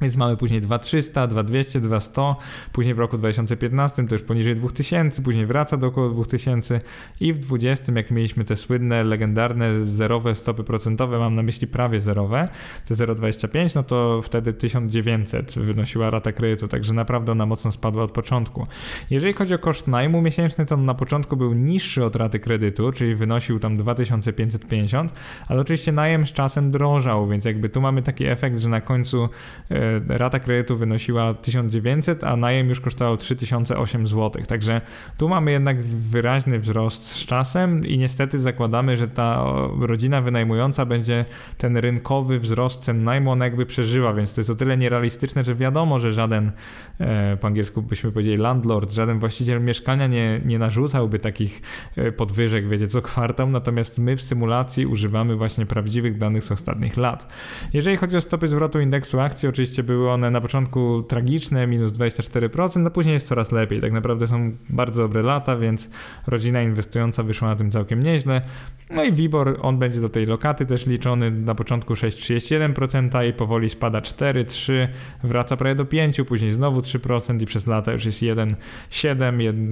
[0.02, 2.36] Więc mamy później 2300, 2200, 2100,
[2.72, 6.80] później w roku 2015 to już poniżej 2000, później wraca do około 2000
[7.20, 12.00] i w 20 jak mieliśmy te słynne, legendarne zerowe stopy procentowe, mam na myśli prawie
[12.00, 12.48] zerowe,
[12.86, 18.12] te 0,25, no to wtedy 1900 wynosiła rata kredytu, także naprawdę ona mocno spadła od
[18.12, 18.66] początku.
[19.10, 22.92] Jeżeli chodzi o koszt najmu miesięczny, to on na początku był niższy od raty kredytu,
[22.92, 25.12] czyli wynosił tam 2550,
[25.48, 29.28] ale oczywiście najem z czasem drożał, więc jakby tu mamy taki efekt, że na końcu
[29.70, 34.42] e, rata kredytu wynosiła 1900, a najem już kosztował 3008 zł.
[34.48, 34.80] Także
[35.18, 39.44] tu mamy jednak wyraźny wzrost z czasem i niestety zakładamy, że ta
[39.80, 41.24] rodzina wynajmująca będzie
[41.58, 45.54] ten rynkowy wzrost cen najmu, ona jakby przeżyła, więc to jest o tyle nierealistyczne, że
[45.54, 46.52] wiadomo, że żaden,
[47.00, 51.62] e, po angielsku byśmy powiedzieli landlord, żaden właściciel mieszkania nie, nie narzucałby takich
[51.96, 56.96] e, podwyżek, wiecie, co kwartał, natomiast my w symulacji używamy właśnie prawdziwych danych z ostatnich
[56.96, 57.32] lat.
[57.72, 62.80] Jeżeli chodzi o stopy zwrotu indeksu akcji, oczywiście były one na początku tragiczne, minus 24%,
[62.80, 63.80] no później jest coraz lepiej.
[63.80, 65.90] Tak naprawdę są bardzo dobre lata, więc
[66.26, 68.42] rodzina inwestująca wyszła na tym całkiem nieźle.
[68.90, 73.70] No i WIBOR, on będzie do tej lokaty też liczony, na początku 6,31% i powoli
[73.70, 74.88] spada 4, 3,
[75.22, 78.56] wraca prawie do 5, później znowu 3% i przez lata już jest 1,7,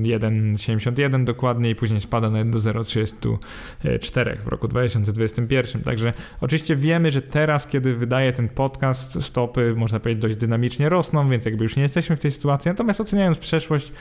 [0.03, 5.83] 1,71 dokładnie i później spada nawet do 0,34 w roku 2021.
[5.83, 11.31] Także oczywiście wiemy, że teraz, kiedy wydaje ten podcast, stopy, można powiedzieć, dość dynamicznie rosną,
[11.31, 12.69] więc jakby już nie jesteśmy w tej sytuacji.
[12.69, 13.93] Natomiast oceniając przeszłość,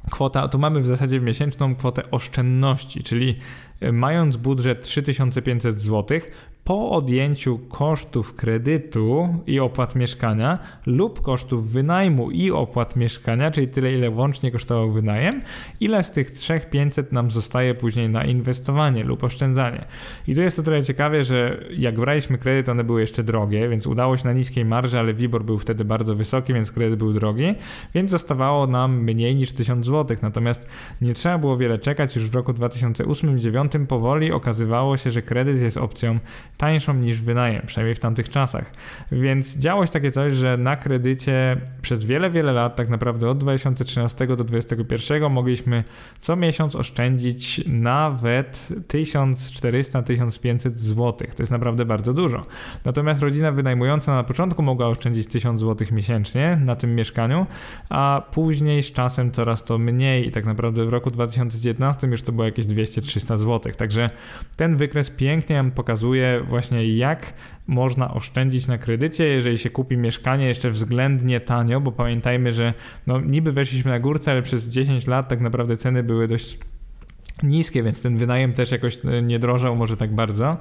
[0.08, 3.36] kwota, to mamy w zasadzie miesięczną kwotę oszczędności, czyli
[3.92, 6.20] mając budżet 3500 zł,
[6.68, 13.92] po odjęciu kosztów kredytu i opłat mieszkania lub kosztów wynajmu i opłat mieszkania, czyli tyle,
[13.92, 15.42] ile łącznie kosztował wynajem,
[15.80, 19.84] ile z tych 3500 nam zostaje później na inwestowanie lub oszczędzanie.
[20.26, 23.86] I to jest o tyle ciekawie, że jak braliśmy kredyt, one były jeszcze drogie, więc
[23.86, 27.54] udało się na niskiej marży, ale WIBOR był wtedy bardzo wysoki, więc kredyt był drogi,
[27.94, 30.16] więc zostawało nam mniej niż 1000 zł.
[30.22, 30.66] Natomiast
[31.00, 35.76] nie trzeba było wiele czekać, już w roku 2008-2009 powoli okazywało się, że kredyt jest
[35.76, 36.18] opcją
[36.58, 38.72] tańszą niż wynajem, przynajmniej w tamtych czasach.
[39.12, 43.38] Więc działo się takie coś, że na kredycie przez wiele, wiele lat, tak naprawdę od
[43.38, 45.84] 2013 do 2021 mogliśmy
[46.20, 51.12] co miesiąc oszczędzić nawet 1400-1500 zł.
[51.36, 52.46] To jest naprawdę bardzo dużo.
[52.84, 57.46] Natomiast rodzina wynajmująca na początku mogła oszczędzić 1000 zł miesięcznie na tym mieszkaniu,
[57.88, 62.32] a później z czasem coraz to mniej i tak naprawdę w roku 2019 już to
[62.32, 63.72] było jakieś 200-300 zł.
[63.76, 64.10] Także
[64.56, 67.32] ten wykres pięknie nam pokazuje właśnie jak
[67.66, 72.74] można oszczędzić na kredycie, jeżeli się kupi mieszkanie jeszcze względnie tanio, bo pamiętajmy, że
[73.06, 76.58] no niby weszliśmy na górce, ale przez 10 lat tak naprawdę ceny były dość
[77.42, 80.56] niskie, więc ten wynajem też jakoś e, nie drożał może tak bardzo.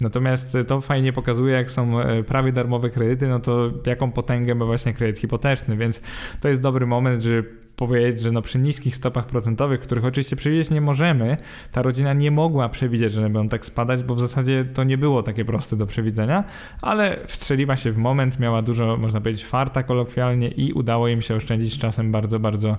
[0.00, 4.64] Natomiast to fajnie pokazuje, jak są e, prawie darmowe kredyty, no to jaką potęgę ma
[4.64, 6.02] właśnie kredyt hipoteczny, więc
[6.40, 10.70] to jest dobry moment, żeby powiedzieć, że no przy niskich stopach procentowych, których oczywiście przewidzieć
[10.70, 11.36] nie możemy,
[11.72, 15.22] ta rodzina nie mogła przewidzieć, że będą tak spadać, bo w zasadzie to nie było
[15.22, 16.44] takie proste do przewidzenia,
[16.82, 21.34] ale wstrzeliła się w moment, miała dużo, można powiedzieć, farta kolokwialnie i udało im się
[21.34, 22.78] oszczędzić czasem bardzo, bardzo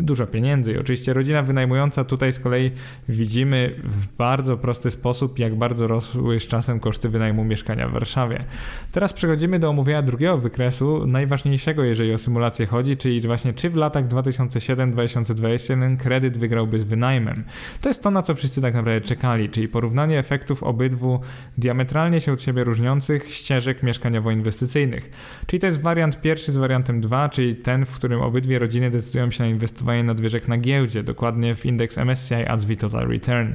[0.00, 0.72] dużo pieniędzy.
[0.72, 2.70] I oczywiście rodzina wynajmująca tutaj z kolei
[3.08, 8.44] widzimy w bardzo prosty sposób, jak bardzo rosły z czasem koszty wynajmu mieszkania w Warszawie.
[8.92, 13.76] Teraz przechodzimy do omówienia drugiego wykresu, najważniejszego, jeżeli o symulację chodzi, czyli właśnie czy w
[13.76, 17.44] latach 2000 2007-2021 kredyt wygrałby z wynajmem.
[17.80, 21.20] To jest to, na co wszyscy tak naprawdę czekali, czyli porównanie efektów obydwu
[21.58, 25.10] diametralnie się od siebie różniących ścieżek mieszkaniowo-inwestycyjnych.
[25.46, 29.30] Czyli to jest wariant pierwszy z wariantem 2, czyli ten, w którym obydwie rodziny decydują
[29.30, 33.52] się na inwestowanie nadwyżek na giełdzie, dokładnie w indeks MSCI ASV Total Return.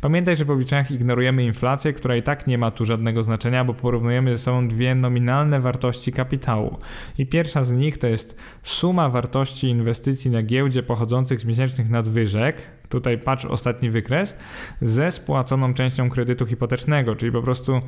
[0.00, 3.74] Pamiętaj, że w obliczeniach ignorujemy inflację, która i tak nie ma tu żadnego znaczenia, bo
[3.74, 6.78] porównujemy ze sobą dwie nominalne wartości kapitału.
[7.18, 12.56] I pierwsza z nich to jest suma wartości inwestycji na giełdzie pochodzących z miesięcznych nadwyżek,
[12.88, 14.38] tutaj patrz ostatni wykres,
[14.80, 17.80] ze spłaconą częścią kredytu hipotecznego, czyli po prostu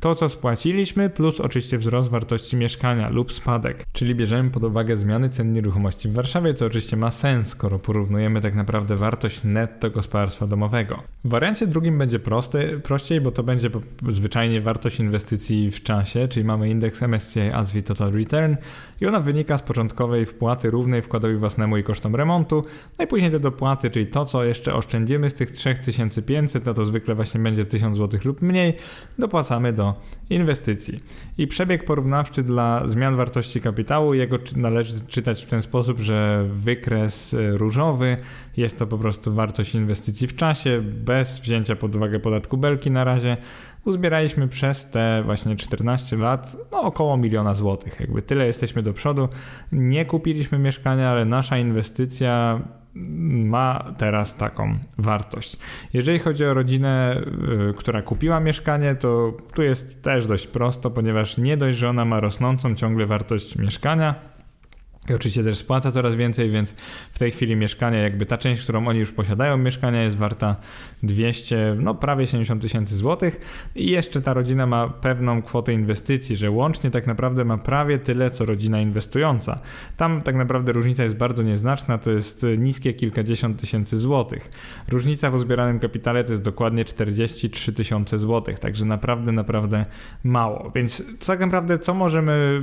[0.00, 3.84] to, co spłaciliśmy, plus oczywiście wzrost wartości mieszkania lub spadek.
[3.92, 8.40] Czyli bierzemy pod uwagę zmiany cen nieruchomości w Warszawie, co oczywiście ma sens, skoro porównujemy
[8.40, 11.02] tak naprawdę wartość netto gospodarstwa domowego.
[11.24, 13.70] W wariancie drugim będzie prosty, prościej, bo to będzie
[14.08, 18.54] zwyczajnie wartość inwestycji w czasie, czyli mamy indeks MSCI ASV Total Return
[19.00, 22.64] i ona wynika z początkowej wpłaty równej wkładowi własnemu i kosztom remontu,
[22.98, 26.84] no i później te dopłaty, czyli to, co jeszcze oszczędzimy z tych 3500, no to
[26.84, 28.76] zwykle właśnie będzie 1000 zł lub mniej,
[29.18, 29.94] dopłacamy do
[30.30, 31.00] inwestycji.
[31.38, 37.34] I przebieg porównawczy dla zmian wartości kapitału, jego należy czytać w ten sposób, że wykres
[37.34, 38.16] e, różowy
[38.56, 43.04] jest to po prostu wartość inwestycji w czasie, bez wzięcia pod uwagę podatku belki na
[43.04, 43.36] razie.
[43.86, 48.00] Uzbieraliśmy przez te właśnie 14 lat no, około miliona złotych.
[48.00, 49.28] Jakby tyle jesteśmy do przodu.
[49.72, 52.60] Nie kupiliśmy mieszkania, ale nasza inwestycja
[52.94, 55.56] ma teraz taką wartość.
[55.92, 57.22] Jeżeli chodzi o rodzinę,
[57.70, 62.04] y, która kupiła mieszkanie, to tu jest też dość prosto, ponieważ nie dość, że ona
[62.04, 64.14] ma rosnącą ciągle wartość mieszkania,
[65.10, 66.70] i oczywiście też spłaca coraz więcej, więc
[67.12, 70.56] w tej chwili mieszkanie, jakby ta część, którą oni już posiadają, mieszkania jest warta
[71.02, 73.40] 200, no prawie 70 tysięcy złotych
[73.74, 78.30] i jeszcze ta rodzina ma pewną kwotę inwestycji, że łącznie tak naprawdę ma prawie tyle,
[78.30, 79.60] co rodzina inwestująca.
[79.96, 84.50] Tam tak naprawdę różnica jest bardzo nieznaczna, to jest niskie kilkadziesiąt tysięcy złotych.
[84.88, 89.86] Różnica w uzbieranym kapitale to jest dokładnie 43 tysiące złotych, także naprawdę, naprawdę
[90.24, 90.70] mało.
[90.74, 92.62] Więc tak naprawdę co możemy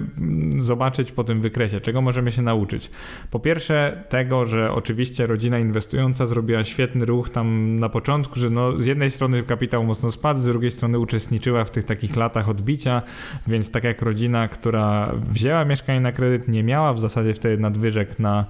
[0.57, 2.91] zobaczyć po tym wykresie, czego możemy się nauczyć?
[3.31, 8.79] Po pierwsze, tego, że oczywiście rodzina inwestująca zrobiła świetny ruch tam na początku, że no,
[8.79, 13.01] z jednej strony kapitał mocno spadł, z drugiej strony uczestniczyła w tych takich latach odbicia,
[13.47, 18.19] więc tak jak rodzina, która wzięła mieszkanie na kredyt, nie miała w zasadzie wtedy nadwyżek
[18.19, 18.45] na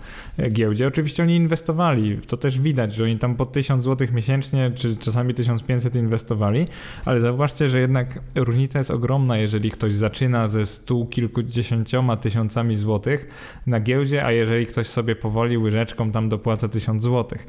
[0.49, 0.87] giełdzie.
[0.87, 5.33] Oczywiście oni inwestowali, to też widać, że oni tam po 1000 zł miesięcznie, czy czasami
[5.33, 6.67] 1500 inwestowali,
[7.05, 13.27] ale zauważcie, że jednak różnica jest ogromna, jeżeli ktoś zaczyna ze stu kilkudziesięcioma tysiącami złotych
[13.73, 17.39] na giełdzie, a jeżeli ktoś sobie powoli łyżeczką tam dopłaca 1000 zł.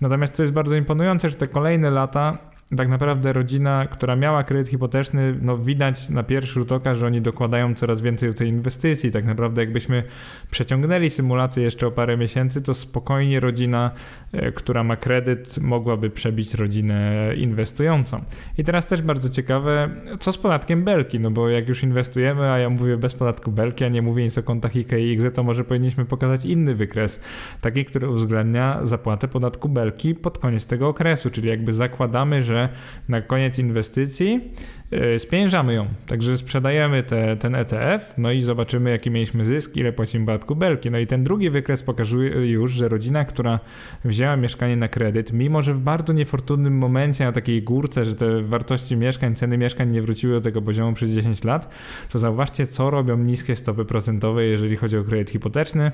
[0.00, 2.38] Natomiast to jest bardzo imponujące, że te kolejne lata
[2.76, 7.20] tak naprawdę rodzina, która miała kredyt hipoteczny, no widać na pierwszy rzut oka, że oni
[7.20, 9.12] dokładają coraz więcej do tej inwestycji.
[9.12, 10.02] Tak naprawdę jakbyśmy
[10.50, 13.90] przeciągnęli symulację jeszcze o parę miesięcy, to spokojnie rodzina,
[14.32, 18.24] e, która ma kredyt, mogłaby przebić rodzinę inwestującą.
[18.58, 22.58] I teraz też bardzo ciekawe, co z podatkiem Belki, no bo jak już inwestujemy, a
[22.58, 25.42] ja mówię bez podatku Belki, a nie mówię nic o kontach IK i IGZE, to
[25.42, 27.20] może powinniśmy pokazać inny wykres,
[27.60, 32.63] taki, który uwzględnia zapłatę podatku Belki pod koniec tego okresu, czyli jakby zakładamy, że
[33.08, 34.40] na koniec inwestycji
[34.90, 35.86] e, spiężamy ją.
[36.06, 40.90] Także sprzedajemy te, ten ETF, no i zobaczymy, jaki mieliśmy zysk, ile płacimy podatku belki.
[40.90, 43.60] No i ten drugi wykres pokazuje już, że rodzina, która
[44.04, 48.42] wzięła mieszkanie na kredyt, mimo że w bardzo niefortunnym momencie, na takiej górce, że te
[48.42, 51.74] wartości mieszkań, ceny mieszkań nie wróciły do tego poziomu przez 10 lat,
[52.12, 55.92] to zauważcie, co robią niskie stopy procentowe, jeżeli chodzi o kredyt hipoteczny.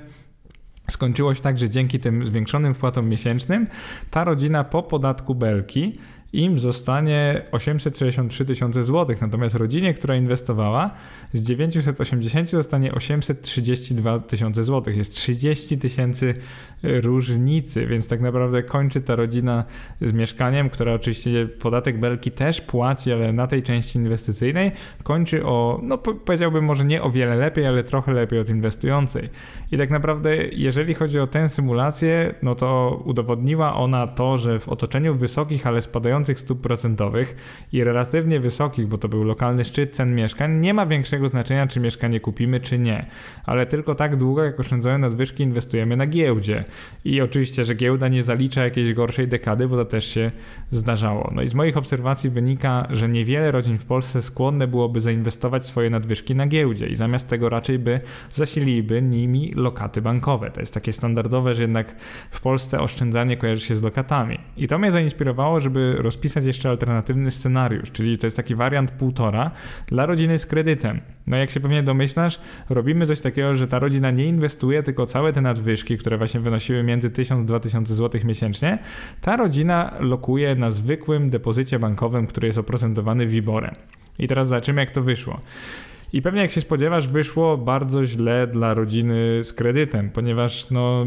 [0.91, 3.67] Skończyło się tak, że dzięki tym zwiększonym wpłatom miesięcznym
[4.11, 5.99] ta rodzina po podatku belki
[6.33, 10.91] im zostanie 863 tysiące złotych, natomiast rodzinie, która inwestowała
[11.33, 14.97] z 980 zostanie 832 tysiące złotych.
[14.97, 16.35] Jest 30 tysięcy
[16.83, 19.65] różnicy, więc tak naprawdę kończy ta rodzina
[20.01, 24.73] z mieszkaniem, która oczywiście podatek belki też płaci, ale na tej części inwestycyjnej
[25.03, 29.29] kończy o, no powiedziałbym może nie o wiele lepiej, ale trochę lepiej od inwestującej.
[29.73, 34.69] I tak naprawdę jeżeli chodzi o tę symulację, no to udowodniła ona to, że w
[34.69, 37.37] otoczeniu wysokich, ale spadających rosnących stóp procentowych
[37.73, 41.81] i relatywnie wysokich, bo to był lokalny szczyt cen mieszkań, nie ma większego znaczenia, czy
[41.81, 43.07] mieszkanie kupimy, czy nie.
[43.45, 46.65] Ale tylko tak długo, jak oszczędzamy nadwyżki, inwestujemy na giełdzie.
[47.05, 50.31] I oczywiście, że giełda nie zalicza jakiejś gorszej dekady, bo to też się
[50.71, 51.31] zdarzało.
[51.35, 55.91] No i z moich obserwacji wynika, że niewiele rodzin w Polsce skłonne byłoby zainwestować swoje
[55.91, 58.01] nadwyżki na giełdzie i zamiast tego raczej by
[58.33, 60.51] zasililiby nimi lokaty bankowe.
[60.51, 62.01] To jest takie standardowe, że jednak
[62.31, 64.39] w Polsce oszczędzanie kojarzy się z lokatami.
[64.57, 69.51] I to mnie zainspirowało, żeby rozpisać jeszcze alternatywny scenariusz, czyli to jest taki wariant półtora
[69.87, 71.01] dla rodziny z kredytem.
[71.27, 75.33] No jak się pewnie domyślasz, robimy coś takiego, że ta rodzina nie inwestuje, tylko całe
[75.33, 78.79] te nadwyżki, które właśnie wynosiły między 1000 a 2000 zł miesięcznie,
[79.21, 83.75] ta rodzina lokuje na zwykłym depozycie bankowym, który jest oprocentowany WIBORem.
[84.19, 85.41] I teraz zobaczymy, jak to wyszło.
[86.13, 91.07] I pewnie jak się spodziewasz, wyszło bardzo źle dla rodziny z kredytem, ponieważ no,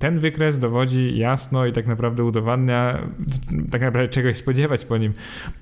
[0.00, 3.08] ten wykres dowodzi jasno i tak naprawdę udowadnia,
[3.70, 5.12] tak naprawdę czegoś spodziewać po nim,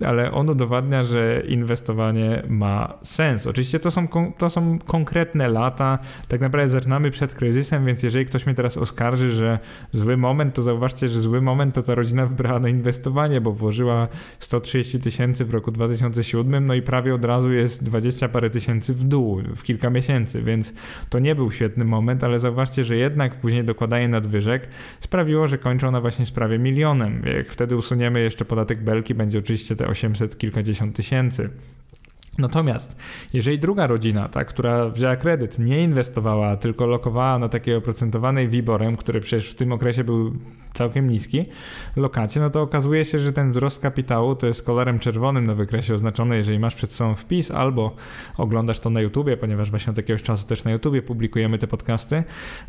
[0.05, 3.47] ale on udowadnia, że inwestowanie ma sens.
[3.47, 4.09] Oczywiście to są,
[4.39, 9.33] to są konkretne lata, tak naprawdę zaczynamy przed kryzysem, więc jeżeli ktoś mnie teraz oskarży,
[9.33, 9.59] że
[9.93, 14.09] zły moment, to zauważcie, że zły moment to ta rodzina wybrała na inwestowanie, bo włożyła
[14.39, 19.05] 130 tysięcy w roku 2007, no i prawie od razu jest 20 parę tysięcy w
[19.05, 20.75] dół w kilka miesięcy, więc
[21.09, 24.69] to nie był świetny moment, ale zauważcie, że jednak później dokładanie nad nadwyżek
[25.01, 27.23] sprawiło, że kończą na właśnie sprawie milionem.
[27.37, 31.51] Jak wtedy usuniemy jeszcze podatek belki, będzie oczywiście te 800 kilkadziesiąt tysięcy.
[32.39, 32.97] Natomiast
[33.33, 38.97] jeżeli druga rodzina, ta, która wzięła kredyt, nie inwestowała, tylko lokowała na takiej oprocentowanej WIBORem,
[38.97, 40.33] który przecież w tym okresie był
[40.73, 41.45] całkiem niski,
[41.97, 45.95] lokacie, no to okazuje się, że ten wzrost kapitału to jest kolorem czerwonym na wykresie
[45.95, 47.97] oznaczony, jeżeli masz przed sobą wpis albo
[48.37, 52.25] oglądasz to na YouTubie, ponieważ właśnie od jakiegoś czasu też na YouTubie publikujemy te podcasty,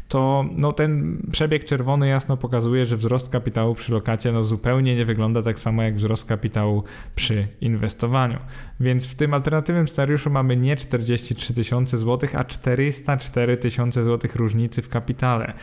[0.07, 5.05] to no ten przebieg czerwony jasno pokazuje, że wzrost kapitału przy lokacie no zupełnie nie
[5.05, 6.83] wygląda tak samo jak wzrost kapitału
[7.15, 8.39] przy inwestowaniu.
[8.79, 14.35] Więc w tym alternatywnym alternatywnym scenariuszu mamy nie 43 tysiące złotych, a 404 tysiące złotych
[14.35, 15.53] różnicy w kapitale.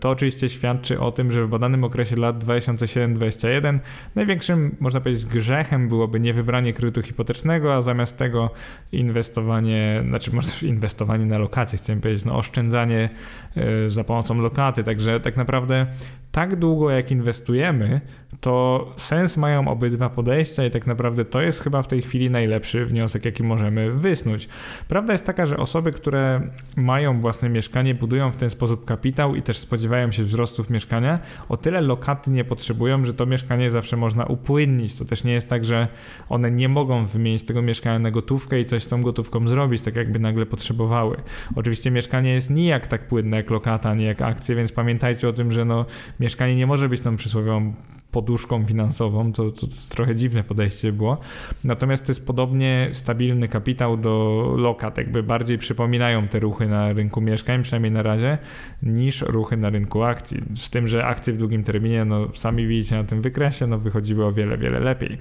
[0.00, 3.78] To oczywiście świadczy o tym, że w badanym okresie lat 2007-2021
[4.14, 8.50] największym, można powiedzieć, grzechem byłoby nie wybranie kredytu hipotecznego, a zamiast tego
[8.92, 13.08] inwestowanie, znaczy może inwestowanie na lokacje, chciałem powiedzieć, no oszczędzanie
[13.56, 15.86] e, za pomocą lokaty, także tak naprawdę
[16.32, 18.00] tak długo jak inwestujemy,
[18.40, 22.86] to sens mają obydwa podejścia i tak naprawdę to jest chyba w tej chwili najlepszy
[22.86, 24.48] wniosek, jaki możemy wysnuć.
[24.88, 26.40] Prawda jest taka, że osoby, które
[26.76, 31.18] mają własne mieszkanie, budują w ten sposób kapitał i też spodziewają się wzrostów mieszkania,
[31.48, 34.96] o tyle lokaty nie potrzebują, że to mieszkanie zawsze można upłynnić.
[34.96, 35.88] To też nie jest tak, że
[36.28, 39.96] one nie mogą wymienić tego mieszkania na gotówkę i coś z tą gotówką zrobić, tak
[39.96, 41.16] jakby nagle potrzebowały.
[41.56, 45.52] Oczywiście mieszkanie jest nijak tak płynne jak lokata, nie jak akcje, więc pamiętajcie o tym,
[45.52, 45.86] że no,
[46.20, 47.74] mieszkanie nie może być tą przysłowiową
[48.12, 51.18] poduszką finansową, to, to, to, trochę dziwne podejście było.
[51.64, 57.20] Natomiast to jest podobnie stabilny kapitał do lokat, jakby bardziej przypominają te ruchy na rynku
[57.20, 58.38] mieszkań, przynajmniej na razie,
[58.82, 60.40] niż ruchy na rynku akcji.
[60.56, 64.26] Z tym, że akcje w długim terminie, no sami widzicie na tym wykresie, no wychodziły
[64.26, 65.18] o wiele, wiele lepiej.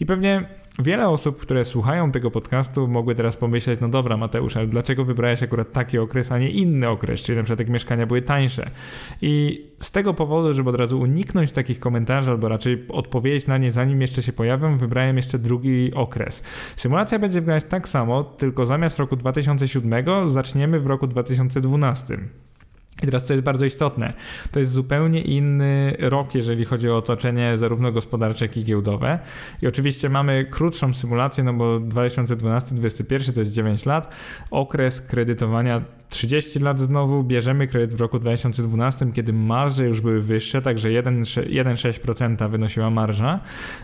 [0.00, 0.48] I pewnie
[0.78, 5.42] Wiele osób, które słuchają tego podcastu, mogły teraz pomyśleć, no dobra, Mateusz, ale dlaczego wybrałeś
[5.42, 8.70] akurat taki okres, a nie inny okres, czyli na przykład jak mieszkania były tańsze.
[9.22, 13.72] I z tego powodu, żeby od razu uniknąć takich komentarzy, albo raczej odpowiedzieć na nie,
[13.72, 16.44] zanim jeszcze się pojawią, wybrałem jeszcze drugi okres.
[16.76, 22.18] Symulacja będzie wyglądać tak samo, tylko zamiast roku 2007 zaczniemy w roku 2012.
[23.02, 24.12] I teraz co jest bardzo istotne,
[24.50, 29.18] to jest zupełnie inny rok, jeżeli chodzi o otoczenie zarówno gospodarcze, jak i giełdowe.
[29.62, 34.14] I oczywiście mamy krótszą symulację, no bo 2012-2021 to jest 9 lat.
[34.50, 35.82] Okres kredytowania
[36.12, 42.50] 30 lat znowu bierzemy kredyt w roku 2012, kiedy marże już były wyższe, także 1,6%
[42.50, 43.40] wynosiła marża.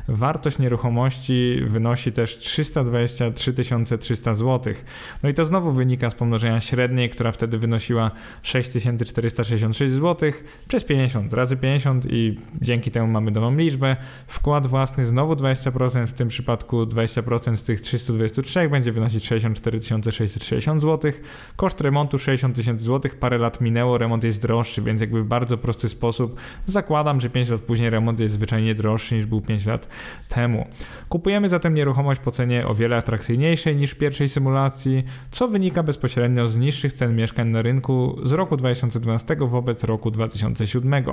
[0.09, 3.55] Wartość nieruchomości wynosi też 323
[3.99, 4.75] 300 zł.
[5.23, 8.11] No i to znowu wynika z pomnożenia średniej, która wtedy wynosiła
[8.43, 10.33] 6466 zł
[10.69, 13.97] przez 50 razy 50 i dzięki temu mamy nową liczbę.
[14.27, 20.83] Wkład własny znowu 20%, w tym przypadku 20% z tych 323 będzie wynosić 64 660
[20.83, 21.13] zł.
[21.57, 25.59] Koszt remontu 60 tysięcy złotych, parę lat minęło, remont jest droższy, więc jakby w bardzo
[25.59, 29.89] prosty sposób zakładam, że 5 lat później remont jest zwyczajnie droższy niż był 5 lat
[30.29, 30.67] temu.
[31.09, 36.49] Kupujemy zatem nieruchomość po cenie o wiele atrakcyjniejszej niż w pierwszej symulacji, co wynika bezpośrednio
[36.49, 41.05] z niższych cen mieszkań na rynku z roku 2012 wobec roku 2007.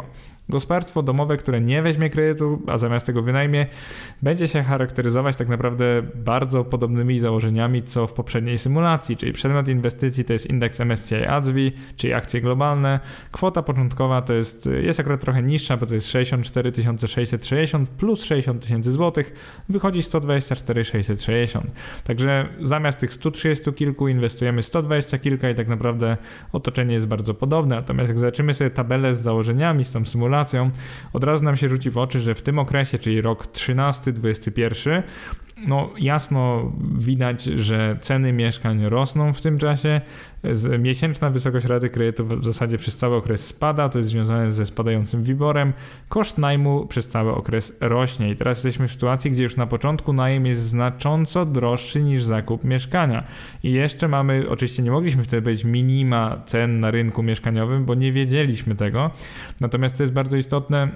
[0.50, 3.66] Gospodarstwo domowe, które nie weźmie kredytu, a zamiast tego wynajmie,
[4.22, 10.26] będzie się charakteryzować tak naprawdę bardzo podobnymi założeniami co w poprzedniej symulacji, czyli przedmiot inwestycji
[10.26, 13.00] to jest indeks MSCI ADSWI, czyli akcje globalne.
[13.32, 16.72] Kwota początkowa to jest, jest akurat trochę niższa, bo to jest 64
[17.08, 19.34] 660 plus 60 tysięcy złotych,
[19.70, 21.72] wychodzi 124 660.
[22.04, 26.18] Także zamiast tych 130 kilku inwestujemy 120 kilka i tak naprawdę
[26.52, 27.76] otoczenie jest bardzo podobne.
[27.76, 30.72] Natomiast jak zobaczymy sobie tabelę z założeniami, z tą symulacją,
[31.14, 35.04] od razu nam się rzuci w oczy, że w tym okresie, czyli rok 13-21,
[35.68, 40.02] no jasno widać, że ceny mieszkań rosną w tym czasie.
[40.80, 45.24] Miesięczna wysokość raty kredytu w zasadzie przez cały okres spada, to jest związane ze spadającym
[45.24, 45.74] wiborem.
[46.10, 50.14] Koszt najmu przez cały okres rośnie i teraz jesteśmy w sytuacji, gdzie już na początku
[50.14, 53.24] najem jest znacząco droższy niż zakup mieszkania.
[53.64, 58.12] I jeszcze mamy, oczywiście nie mogliśmy wtedy być minima cen na rynku mieszkaniowym, bo nie
[58.12, 59.12] wiedzieliśmy tego.
[59.62, 60.90] Natomiast to jest bardzo istotne,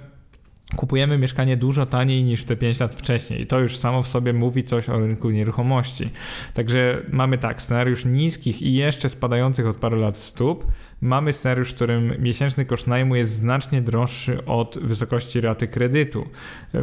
[0.75, 3.41] kupujemy mieszkanie dużo taniej niż te 5 lat wcześniej.
[3.41, 6.09] I to już samo w sobie mówi coś o rynku nieruchomości.
[6.53, 10.65] Także mamy tak, scenariusz niskich i jeszcze spadających od paru lat stóp,
[11.01, 16.27] mamy scenariusz, w którym miesięczny koszt najmu jest znacznie droższy od wysokości raty kredytu.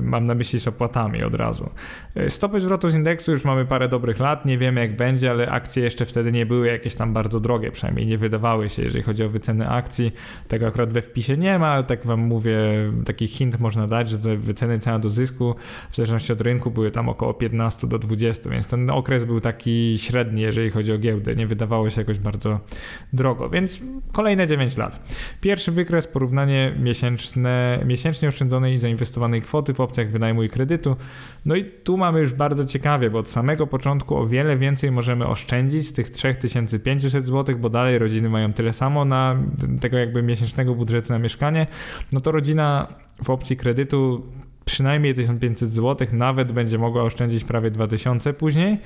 [0.03, 1.70] Mam na myśli z opłatami od razu.
[2.28, 5.84] Stopy zwrotu z indeksu już mamy parę dobrych lat, nie wiemy jak będzie, ale akcje
[5.84, 9.28] jeszcze wtedy nie były jakieś tam bardzo drogie, przynajmniej nie wydawały się, jeżeli chodzi o
[9.28, 10.12] wyceny akcji.
[10.49, 12.59] Tego akurat we wpisie nie ma, ale tak wam mówię,
[13.05, 15.54] taki hint można dać, że te wyceny cena do zysku
[15.90, 19.98] w zależności od rynku były tam około 15 do 20, więc ten okres był taki
[19.98, 21.36] średni, jeżeli chodzi o giełdę.
[21.36, 22.60] Nie wydawało się jakoś bardzo
[23.12, 23.80] drogo, więc
[24.12, 25.14] Kolejne 9 lat.
[25.40, 30.96] Pierwszy wykres porównanie miesięczne, miesięcznie oszczędzonej i zainwestowanej kwoty w opcjach wynajmu i kredytu.
[31.46, 35.26] No i tu mamy już bardzo ciekawie, bo od samego początku o wiele więcej możemy
[35.26, 39.36] oszczędzić z tych 3500 zł, bo dalej rodziny mają tyle samo na
[39.80, 41.66] tego jakby miesięcznego budżetu na mieszkanie.
[42.12, 42.88] No to rodzina
[43.24, 44.22] w opcji kredytu
[44.66, 48.72] przynajmniej 1500 zł, nawet będzie mogła oszczędzić prawie 2000 później.
[48.72, 48.78] E,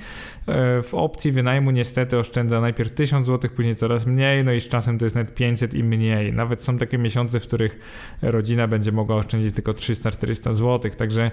[0.81, 4.97] w opcji wynajmu niestety oszczędza najpierw 1000 zł, później coraz mniej, no i z czasem
[4.97, 6.33] to jest nawet 500 i mniej.
[6.33, 7.79] Nawet są takie miesiące, w których
[8.21, 11.31] rodzina będzie mogła oszczędzić tylko 300-400 zł, także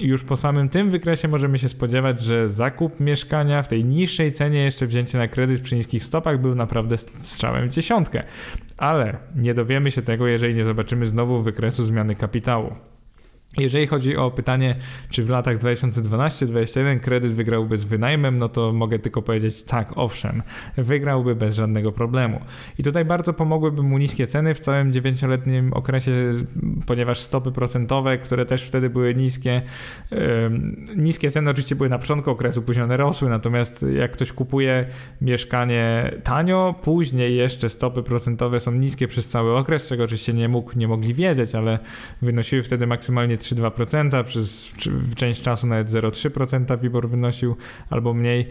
[0.00, 4.64] już po samym tym wykresie możemy się spodziewać, że zakup mieszkania w tej niższej cenie,
[4.64, 8.22] jeszcze wzięcie na kredyt przy niskich stopach był naprawdę strzałem w dziesiątkę.
[8.76, 12.74] Ale nie dowiemy się tego, jeżeli nie zobaczymy znowu wykresu zmiany kapitału.
[13.58, 14.76] Jeżeli chodzi o pytanie,
[15.10, 20.42] czy w latach 2012-2021 kredyt wygrałby z wynajmem, no to mogę tylko powiedzieć tak, owszem,
[20.76, 22.40] wygrałby bez żadnego problemu.
[22.78, 26.12] I tutaj bardzo pomogłyby mu niskie ceny w całym 9-letnim okresie,
[26.86, 29.62] ponieważ stopy procentowe, które też wtedy były niskie,
[30.10, 30.18] yy,
[30.96, 34.86] niskie ceny oczywiście były na początku okresu, później one rosły, natomiast jak ktoś kupuje
[35.20, 40.78] mieszkanie tanio, później jeszcze stopy procentowe są niskie przez cały okres, czego oczywiście nie mógł,
[40.78, 41.78] nie mogli wiedzieć, ale
[42.22, 44.72] wynosiły wtedy maksymalnie 3-2%, przez
[45.16, 47.56] część czasu nawet 0,3% WIBOR wynosił
[47.90, 48.48] albo mniej,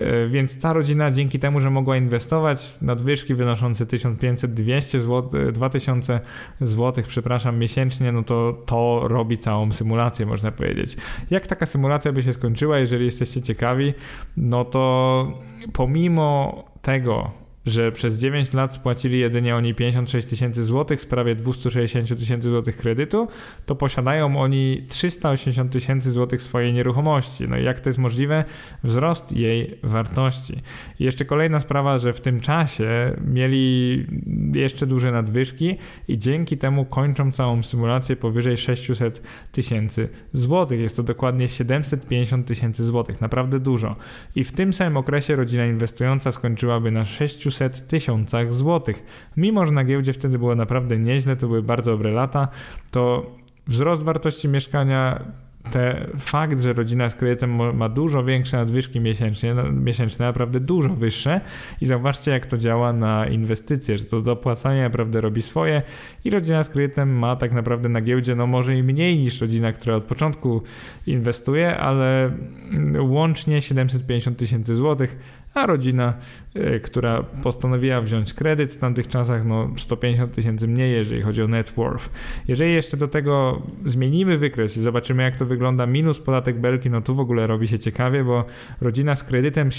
[0.00, 6.20] e, więc ta rodzina dzięki temu, że mogła inwestować, nadwyżki wynoszące 1500-200 zł, 2000
[6.60, 10.96] zł, przepraszam, miesięcznie, no to to robi całą symulację, można powiedzieć.
[11.30, 13.94] Jak taka symulacja by się skończyła, jeżeli jesteście ciekawi,
[14.36, 21.06] no to pomimo tego, że przez 9 lat spłacili jedynie oni 56 tysięcy złotych z
[21.06, 23.28] prawie 260 tysięcy złotych kredytu,
[23.66, 27.48] to posiadają oni 380 tysięcy złotych swojej nieruchomości.
[27.48, 28.44] No i jak to jest możliwe?
[28.84, 30.62] Wzrost jej wartości.
[31.00, 34.06] I jeszcze kolejna sprawa, że w tym czasie mieli
[34.54, 35.76] jeszcze duże nadwyżki
[36.08, 40.80] i dzięki temu kończą całą symulację powyżej 600 tysięcy złotych.
[40.80, 43.20] Jest to dokładnie 750 tysięcy złotych.
[43.20, 43.96] Naprawdę dużo.
[44.34, 49.02] I w tym samym okresie rodzina inwestująca skończyłaby na 600 kilkuset tysiącach złotych.
[49.36, 52.48] Mimo, że na giełdzie wtedy było naprawdę nieźle, to były bardzo dobre lata,
[52.90, 53.30] to
[53.66, 55.24] wzrost wartości mieszkania
[55.70, 60.88] te, fakt, że rodzina z kredytem ma dużo większe nadwyżki miesięcznie, no, miesięczne, naprawdę dużo
[60.88, 61.40] wyższe
[61.80, 65.82] i zauważcie jak to działa na inwestycje, że to dopłacanie naprawdę robi swoje
[66.24, 69.72] i rodzina z kredytem ma tak naprawdę na giełdzie no może i mniej niż rodzina,
[69.72, 70.62] która od początku
[71.06, 76.14] inwestuje, ale mm, łącznie 750 tysięcy złotych, a rodzina,
[76.56, 81.48] y, która postanowiła wziąć kredyt w tamtych czasach, no 150 tysięcy mniej, jeżeli chodzi o
[81.48, 82.10] net worth.
[82.48, 87.00] Jeżeli jeszcze do tego zmienimy wykres i zobaczymy, jak to wygląda minus podatek belki, no
[87.00, 88.44] tu w ogóle robi się ciekawie, bo
[88.80, 89.70] rodzina z kredytem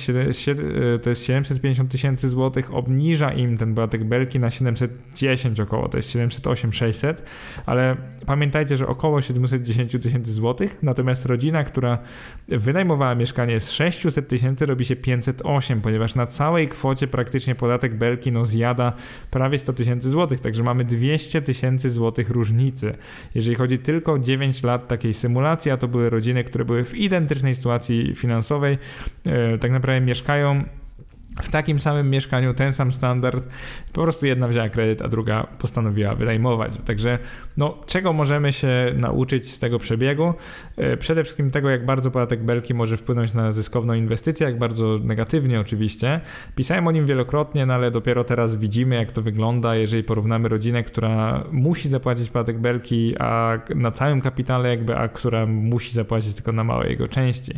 [0.50, 5.98] y, to jest 750 tysięcy złotych, obniża im ten podatek belki na 710 około, to
[5.98, 7.24] jest 708 600,
[7.66, 11.98] ale pamiętajcie, że około 710 tysięcy złotych, natomiast rodzina, która
[12.48, 18.32] wynajmowała mieszkanie z 600 tysięcy robi się 508 ponieważ na całej kwocie praktycznie podatek belki
[18.32, 18.94] no zjada
[19.32, 22.96] prawie 100 tysięcy złotych, także mamy 200 tysięcy złotych różnicy.
[23.36, 26.96] Jeżeli chodzi tylko o 9 lat takiej symulacji, a to były rodziny, które były w
[26.96, 28.78] identycznej sytuacji finansowej,
[29.26, 30.64] e, tak naprawdę mieszkają
[31.42, 33.46] w takim samym mieszkaniu, ten sam standard,
[33.94, 36.78] po prostu jedna wzięła kredyt, a druga postanowiła wynajmować.
[36.86, 37.20] Także
[37.58, 40.34] no, czego możemy się nauczyć z tego przebiegu?
[40.78, 45.00] E, przede wszystkim tego, jak bardzo podatek Belki może wpłynąć na zyskowną inwestycję, jak bardzo
[45.04, 46.22] negatywnie oczywiście.
[46.56, 50.84] Pisałem o nim wielokrotnie, no ale dopiero teraz widzimy, jak to wygląda, jeżeli porównamy rodzinę,
[50.84, 56.52] która musi zapłacić podatek Belki, a na całym kapitale jakby, a która musi zapłacić tylko
[56.52, 57.54] na małej jego części.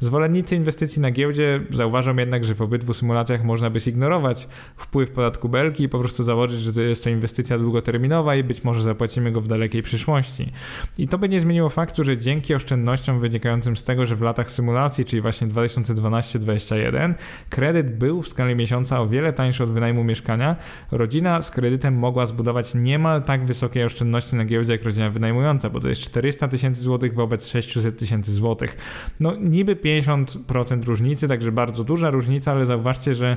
[0.00, 5.10] Zwolennicy inwestycji na giełdzie zauważą jednak, że w obydwu symulacjach symulacjach można by zignorować wpływ
[5.10, 8.82] podatku belki i po prostu założyć, że to jest to inwestycja długoterminowa i być może
[8.82, 10.52] zapłacimy go w dalekiej przyszłości.
[10.98, 14.50] I to by nie zmieniło faktu, że dzięki oszczędnościom wynikającym z tego, że w latach
[14.50, 17.14] symulacji, czyli właśnie 2012-2021,
[17.50, 20.56] kredyt był w skali miesiąca o wiele tańszy od wynajmu mieszkania,
[20.90, 25.80] rodzina z kredytem mogła zbudować niemal tak wysokie oszczędności na giełdzie jak rodzina wynajmująca, bo
[25.80, 28.76] to jest 400 tysięcy złotych wobec 600 tysięcy złotych.
[29.20, 33.36] No niby 50% różnicy, także bardzo duża różnica, ale zauważcie, że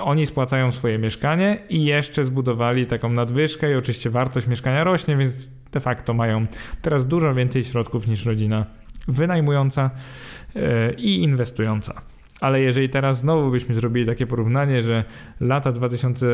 [0.00, 5.48] oni spłacają swoje mieszkanie i jeszcze zbudowali taką nadwyżkę i oczywiście wartość mieszkania rośnie, więc
[5.72, 6.46] de facto mają
[6.82, 8.66] teraz dużo więcej środków niż rodzina
[9.08, 9.90] wynajmująca
[10.56, 12.02] e, i inwestująca.
[12.40, 15.04] Ale jeżeli teraz znowu byśmy zrobili takie porównanie, że
[15.40, 16.26] lata 2000,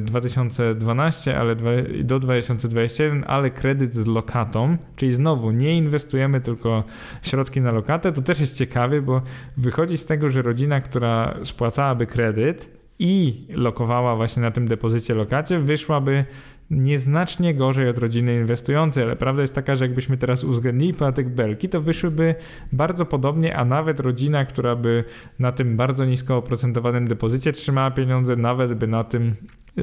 [0.00, 1.56] 2012, e, ale
[2.04, 6.84] do 2021, ale kredyt z lokatą, czyli znowu nie inwestujemy tylko
[7.22, 9.22] środki na lokatę, to też jest ciekawe, bo
[9.56, 15.58] wychodzi z tego, że rodzina, która spłacałaby kredyt i lokowała właśnie na tym depozycie lokacie,
[15.58, 16.24] wyszłaby
[16.70, 21.68] nieznacznie gorzej od rodziny inwestującej, ale prawda jest taka, że jakbyśmy teraz uwzględnili podatek belki,
[21.68, 22.34] to wyszłyby
[22.72, 25.04] bardzo podobnie, a nawet rodzina, która by
[25.38, 29.34] na tym bardzo nisko oprocentowanym depozycie trzymała pieniądze, nawet by na tym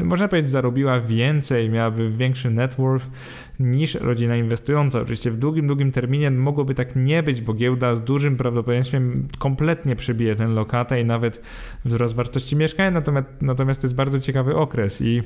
[0.03, 3.09] można powiedzieć, zarobiła więcej, miałaby większy net worth
[3.59, 4.99] niż rodzina inwestująca.
[5.01, 9.95] Oczywiście w długim, długim terminie mogłoby tak nie być, bo giełda z dużym prawdopodobieństwem kompletnie
[9.95, 11.41] przebije ten lokatę i nawet
[11.86, 15.23] wzrost wartości mieszkania, natomiast, natomiast to jest bardzo ciekawy okres i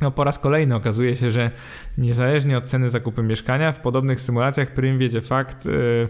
[0.00, 1.50] no po raz kolejny okazuje się, że
[1.98, 6.08] niezależnie od ceny zakupu mieszkania, w podobnych symulacjach prym wiedzie fakt, yy,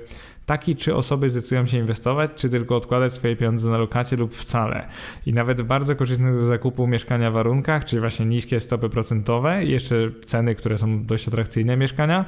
[0.50, 4.88] taki, czy osoby zdecydują się inwestować, czy tylko odkładać swoje pieniądze na lokację lub wcale.
[5.26, 9.70] I nawet w bardzo korzystnych do zakupu mieszkania warunkach, czyli właśnie niskie stopy procentowe i
[9.70, 12.24] jeszcze ceny, które są dość atrakcyjne mieszkania,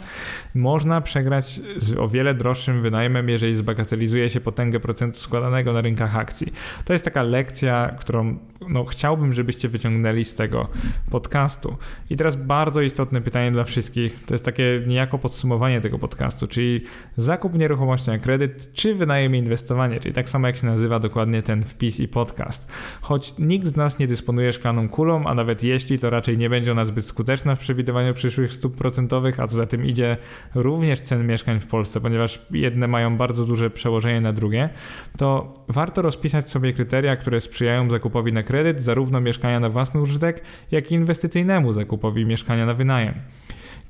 [0.54, 6.16] można przegrać z o wiele droższym wynajmem, jeżeli zbagatelizuje się potęgę procentu składanego na rynkach
[6.16, 6.52] akcji.
[6.84, 10.68] To jest taka lekcja, którą no, chciałbym, żebyście wyciągnęli z tego
[11.10, 11.76] podcastu.
[12.10, 16.80] I teraz bardzo istotne pytanie dla wszystkich, to jest takie niejako podsumowanie tego podcastu, czyli
[17.16, 21.62] zakup nieruchomości na kredyt, czy wynajem inwestowanie, czyli tak samo jak się nazywa dokładnie ten
[21.62, 22.72] wpis i podcast.
[23.00, 26.72] Choć nikt z nas nie dysponuje szklaną kulą, a nawet jeśli, to raczej nie będzie
[26.72, 30.16] ona zbyt skuteczna w przewidywaniu przyszłych stóp procentowych, a co za tym idzie
[30.54, 34.68] również cen mieszkań w Polsce, ponieważ jedne mają bardzo duże przełożenie na drugie,
[35.16, 40.42] to warto rozpisać sobie kryteria, które sprzyjają zakupowi na kredyt, zarówno mieszkania na własny użytek,
[40.70, 43.14] jak i inwestycyjnemu zakupowi mieszkania na wynajem.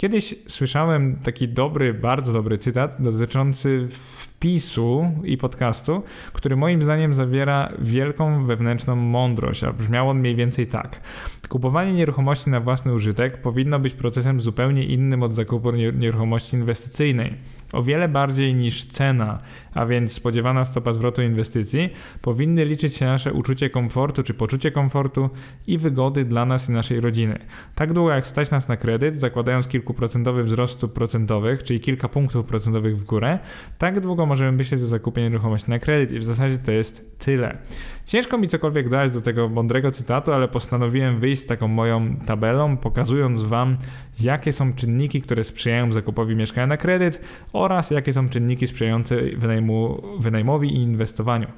[0.03, 7.73] Kiedyś słyszałem taki dobry, bardzo dobry cytat dotyczący wpisu i podcastu, który moim zdaniem zawiera
[7.79, 11.01] wielką wewnętrzną mądrość, a brzmiał on mniej więcej tak.
[11.49, 17.35] Kupowanie nieruchomości na własny użytek powinno być procesem zupełnie innym od zakupu nieruchomości inwestycyjnej
[17.73, 19.39] o wiele bardziej niż cena,
[19.75, 21.91] a więc spodziewana stopa zwrotu inwestycji,
[22.23, 25.31] powinny liczyć się nasze uczucie komfortu czy poczucie komfortu
[25.67, 27.39] i wygody dla nas i naszej rodziny.
[27.75, 32.47] Tak długo jak stać nas na kredyt, zakładając kilkuprocentowy wzrost stóp procentowych, czyli kilka punktów
[32.47, 33.39] procentowych w górę,
[33.79, 37.59] tak długo możemy myśleć o zakupie nieruchomości na kredyt i w zasadzie to jest tyle.
[38.07, 42.77] Ciężko mi cokolwiek dodać do tego mądrego cytatu, ale postanowiłem wyjść z taką moją tabelą,
[42.77, 43.77] pokazując Wam,
[44.21, 47.21] jakie są czynniki, które sprzyjają zakupowi mieszkania na kredyt
[47.53, 49.17] oraz jakie są czynniki sprzyjające
[49.63, 51.49] wynajmu, wynajmowi i inwestowaniu.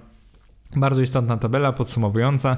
[0.77, 2.57] Bardzo istotna tabela podsumowująca.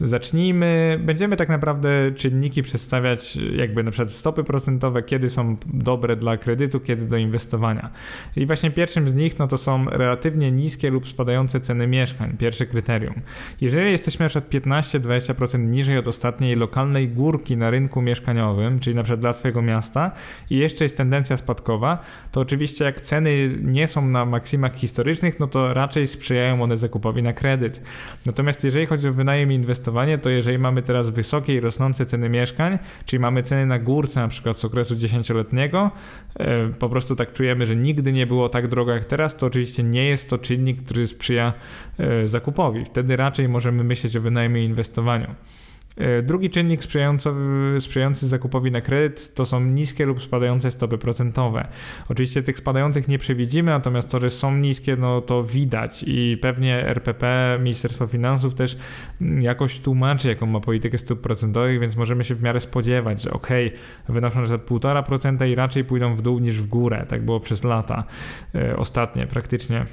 [0.00, 1.00] Zacznijmy.
[1.02, 6.80] Będziemy tak naprawdę czynniki przedstawiać, jakby na przykład stopy procentowe, kiedy są dobre dla kredytu,
[6.80, 7.90] kiedy do inwestowania.
[8.36, 12.36] I właśnie pierwszym z nich no to są relatywnie niskie lub spadające ceny mieszkań.
[12.38, 13.14] Pierwsze kryterium.
[13.60, 19.02] Jeżeli jesteśmy na przykład 15-20% niżej od ostatniej lokalnej górki na rynku mieszkaniowym, czyli na
[19.02, 20.12] przykład dla Twojego miasta,
[20.50, 21.98] i jeszcze jest tendencja spadkowa,
[22.32, 27.22] to oczywiście jak ceny nie są na maksimach historycznych, no to raczej sprzyjają one zakupowi
[27.22, 27.82] na kredyt kredyt.
[28.26, 32.28] Natomiast jeżeli chodzi o wynajem i inwestowanie, to jeżeli mamy teraz wysokie i rosnące ceny
[32.28, 35.90] mieszkań, czyli mamy ceny na górce na przykład z okresu dziesięcioletniego,
[36.38, 39.82] e, po prostu tak czujemy, że nigdy nie było tak drogo jak teraz, to oczywiście
[39.82, 41.52] nie jest to czynnik, który sprzyja
[41.98, 42.84] e, zakupowi.
[42.84, 45.34] Wtedy raczej możemy myśleć o wynajmie i inwestowaniu.
[45.98, 47.30] E, drugi czynnik sprzyjający,
[47.80, 51.68] sprzyjający zakupowi na kredyt to są niskie lub spadające stopy procentowe.
[52.08, 56.86] Oczywiście tych spadających nie przewidzimy, natomiast to, że są niskie, no to widać i pewnie
[56.86, 58.76] RPP, Ministerstwo Finansów też
[59.40, 63.48] jakoś tłumaczy, jaką ma politykę stóp procentowych, więc możemy się w miarę spodziewać, że ok,
[64.08, 67.06] wynoszą że 1,5% i raczej pójdą w dół niż w górę.
[67.08, 68.04] Tak było przez lata
[68.54, 69.86] e, ostatnie praktycznie.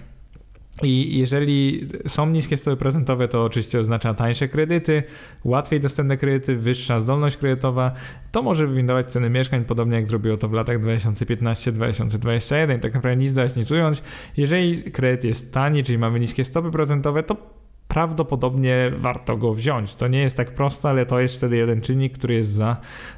[0.83, 5.03] I jeżeli są niskie stopy procentowe, to oczywiście oznacza tańsze kredyty,
[5.43, 7.91] łatwiej dostępne kredyty, wyższa zdolność kredytowa.
[8.31, 12.79] To może wywindować ceny mieszkań, podobnie jak zrobiło to w latach 2015-2021.
[12.79, 14.01] Tak naprawdę nic dać, nic ująć.
[14.37, 17.64] Jeżeli kredyt jest tani, czyli mamy niskie stopy procentowe, to
[17.95, 19.95] prawdopodobnie warto go wziąć.
[19.95, 22.77] To nie jest tak proste, ale to jest wtedy jeden czynnik, który jest za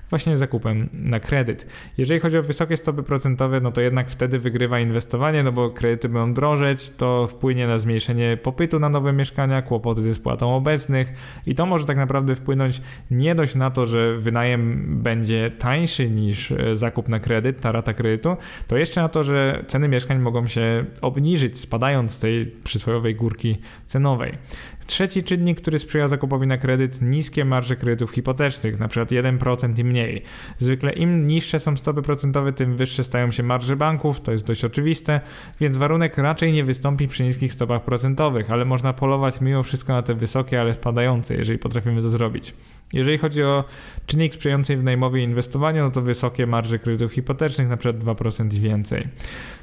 [0.10, 1.68] właśnie zakupem na kredyt.
[1.98, 6.10] Jeżeli chodzi o wysokie stopy procentowe, no to jednak wtedy wygrywa inwestowanie, no bo kredyty
[6.10, 11.14] będą drożeć, to wpłynie na zmniejszenie popytu na nowe mieszkania, kłopoty ze spłatą obecnych
[11.46, 16.52] i to może tak naprawdę wpłynąć nie dość na to, że wynajem będzie tańszy niż
[16.52, 20.48] e, zakup na kredyt, ta rata kredytu, to jeszcze na to, że ceny mieszkań mogą
[20.48, 24.38] się obniżyć, spadając z tej przysłowiowej górki cenowej.
[24.86, 30.24] Trzeci czynnik, który sprzyja zakupowi na kredyt, niskie marże kredytów hipotecznych, przykład 1% i mniej.
[30.60, 34.66] Zwykle im niższe są stopy procentowe, tym wyższe stają się marże banków, to jest dość
[34.66, 35.22] oczywiste,
[35.60, 40.02] więc warunek raczej nie wystąpi przy niskich stopach procentowych, ale można polować mimo wszystko na
[40.02, 42.54] te wysokie, ale spadające, jeżeli potrafimy to zrobić.
[42.94, 43.64] Jeżeli chodzi o
[44.06, 48.60] czynnik sprzyjający wynajmowi i inwestowaniu, no to wysokie marże kredytów hipotecznych, na przykład 2% i
[48.60, 49.08] więcej.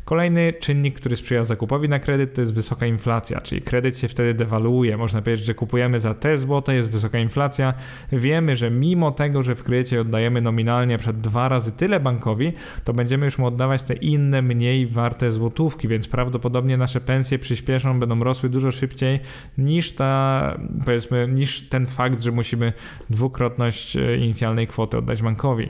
[0.05, 4.35] Kolejny czynnik, który sprzyja zakupowi na kredyt, to jest wysoka inflacja, czyli kredyt się wtedy
[4.35, 4.97] dewaluuje.
[4.97, 7.75] Można powiedzieć, że kupujemy za te złote, jest wysoka inflacja.
[8.13, 12.53] Wiemy, że mimo tego, że w kredycie oddajemy nominalnie przed dwa razy tyle bankowi,
[12.85, 18.01] to będziemy już mu oddawać te inne, mniej warte złotówki, więc prawdopodobnie nasze pensje przyspieszą,
[18.01, 19.21] będą rosły dużo szybciej
[19.59, 22.73] niż ta, powiedzmy, niż ten fakt, że musimy
[23.15, 25.69] dwukrotność e, inicjalnej kwoty oddać bankowi.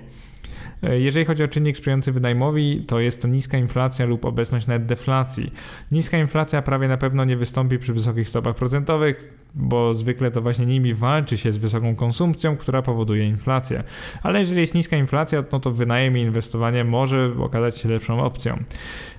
[0.83, 4.87] E, jeżeli chodzi o czynnik sprzyjający wynajmowi, to jest to niska inflacja lub obecność nawet
[4.87, 5.53] deflacji.
[5.93, 10.67] Niska inflacja prawie na pewno nie wystąpi przy wysokich stopach procentowych, bo zwykle to właśnie
[10.67, 13.83] nimi walczy się z wysoką konsumpcją, która powoduje inflację.
[14.23, 18.65] Ale jeżeli jest niska inflacja, no to wynajem i inwestowanie może okazać się lepszą opcją.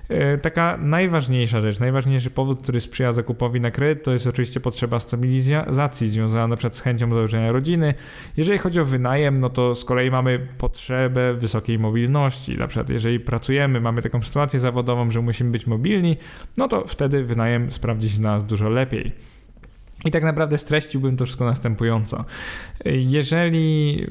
[0.08, 4.98] E, taka najważniejsza rzecz, najważniejszy powód, który sprzyja zakupowi na kredyt, to jest oczywiście potrzeba
[4.98, 7.94] stabilizacji związana na przykład z chęcią założenia rodziny.
[8.36, 12.58] Jeżeli chodzi o wynajem, no to z kolei mamy potrzebę wysokiej mobilności.
[12.58, 16.16] Na przykład jeżeli pracujemy, mamy taką sytuację zawodową, że musimy być mobilni,
[16.56, 19.35] no to wtedy wynajem sprawdzi się dla nas dużo lepiej.
[20.04, 22.24] I tak naprawdę streściłbym to wszystko następująco.
[22.84, 24.06] Jeżeli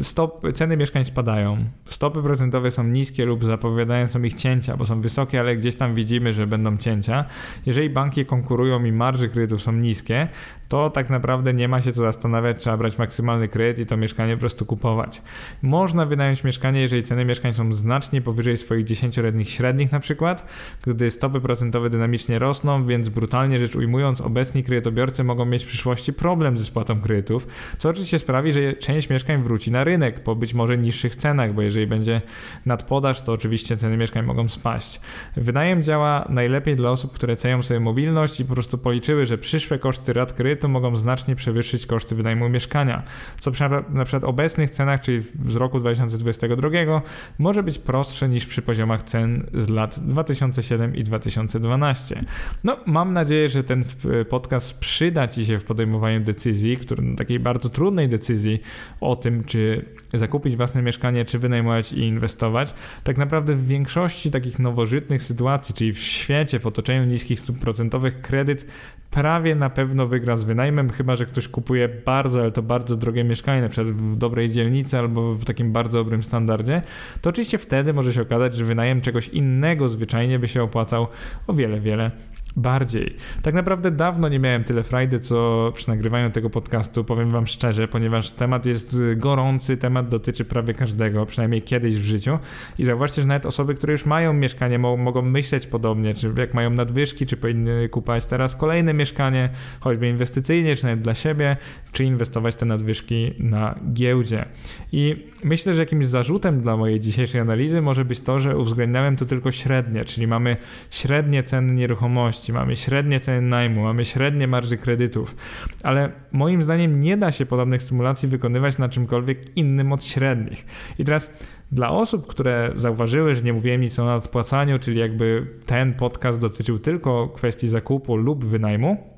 [0.00, 5.00] stop, ceny mieszkań spadają, stopy procentowe są niskie lub zapowiadają są ich cięcia, bo są
[5.00, 7.24] wysokie, ale gdzieś tam widzimy, że będą cięcia.
[7.66, 10.28] Jeżeli banki konkurują i marże kredytów są niskie,
[10.68, 14.34] to tak naprawdę nie ma się co zastanawiać, trzeba brać maksymalny kredyt i to mieszkanie
[14.34, 15.22] po prostu kupować.
[15.62, 20.46] Można wynająć mieszkanie, jeżeli ceny mieszkań są znacznie powyżej swoich dziesięcioletnich średnich na przykład,
[20.86, 26.12] gdy stopy procentowe dynamicznie rosną, więc brutalnie rzecz ujmując, obecni kredytobiorcy mogą mieć w przyszłości
[26.12, 27.46] problem ze spłatą kredytów,
[27.78, 31.62] co oczywiście sprawi, że część mieszkań wróci na rynek po być może niższych cenach, bo
[31.62, 32.22] jeżeli będzie
[32.66, 35.00] nadpodaż, to oczywiście ceny mieszkań mogą spaść.
[35.36, 39.78] Wynajem działa najlepiej dla osób, które cenią sobie mobilność i po prostu policzyły, że przyszłe
[39.78, 43.02] koszty rat kredytu mogą znacznie przewyższyć koszty wynajmu mieszkania,
[43.38, 47.02] co przy na przykład obecnych cenach, czyli z roku 2022
[47.38, 52.24] może być prostsze niż przy poziomach cen z lat 2007 i 2012.
[52.64, 53.84] No, mam nadzieję, że ten
[54.28, 58.60] podcast przyda Ci się w podejmowaniu decyzji, który, no, takiej bardzo trudnej decyzji
[59.00, 59.84] o tym, czy
[60.14, 62.74] zakupić własne mieszkanie, czy wynajmować i inwestować.
[63.04, 68.20] Tak naprawdę w większości takich nowożytnych sytuacji, czyli w świecie, w otoczeniu niskich stóp procentowych,
[68.20, 68.66] kredyt
[69.10, 73.24] prawie na pewno wygra z wynajmem, chyba że ktoś kupuje bardzo, ale to bardzo drogie
[73.24, 76.82] mieszkanie, na przykład w dobrej dzielnicy albo w takim bardzo dobrym standardzie,
[77.20, 81.06] to oczywiście wtedy może się okazać, że wynajem czegoś innego zwyczajnie by się opłacał
[81.46, 82.10] o wiele, wiele
[82.56, 83.16] bardziej.
[83.42, 87.88] Tak naprawdę dawno nie miałem tyle frajdy, co przy nagrywaniu tego podcastu, powiem wam szczerze,
[87.88, 92.38] ponieważ temat jest gorący, temat dotyczy prawie każdego, przynajmniej kiedyś w życiu
[92.78, 96.54] i zauważcie, że nawet osoby, które już mają mieszkanie, mo mogą myśleć podobnie, czy jak
[96.54, 99.48] mają nadwyżki, czy powinny kupować teraz kolejne mieszkanie,
[99.80, 101.56] choćby inwestycyjnie, czy nawet dla siebie,
[101.92, 104.44] czy inwestować te nadwyżki na giełdzie.
[104.92, 109.24] I myślę, że jakimś zarzutem dla mojej dzisiejszej analizy może być to, że uwzględniałem to
[109.24, 110.56] tylko średnie, czyli mamy
[110.90, 115.36] średnie ceny nieruchomości, mamy średnie ceny najmu, mamy średnie marży kredytów,
[115.82, 120.66] ale moim zdaniem nie da się podobnych stymulacji wykonywać na czymkolwiek innym od średnich.
[120.98, 121.34] I teraz
[121.72, 126.78] dla osób, które zauważyły, że nie mówiłem nic o nadpłacaniu, czyli jakby ten podcast dotyczył
[126.78, 129.15] tylko kwestii zakupu lub wynajmu,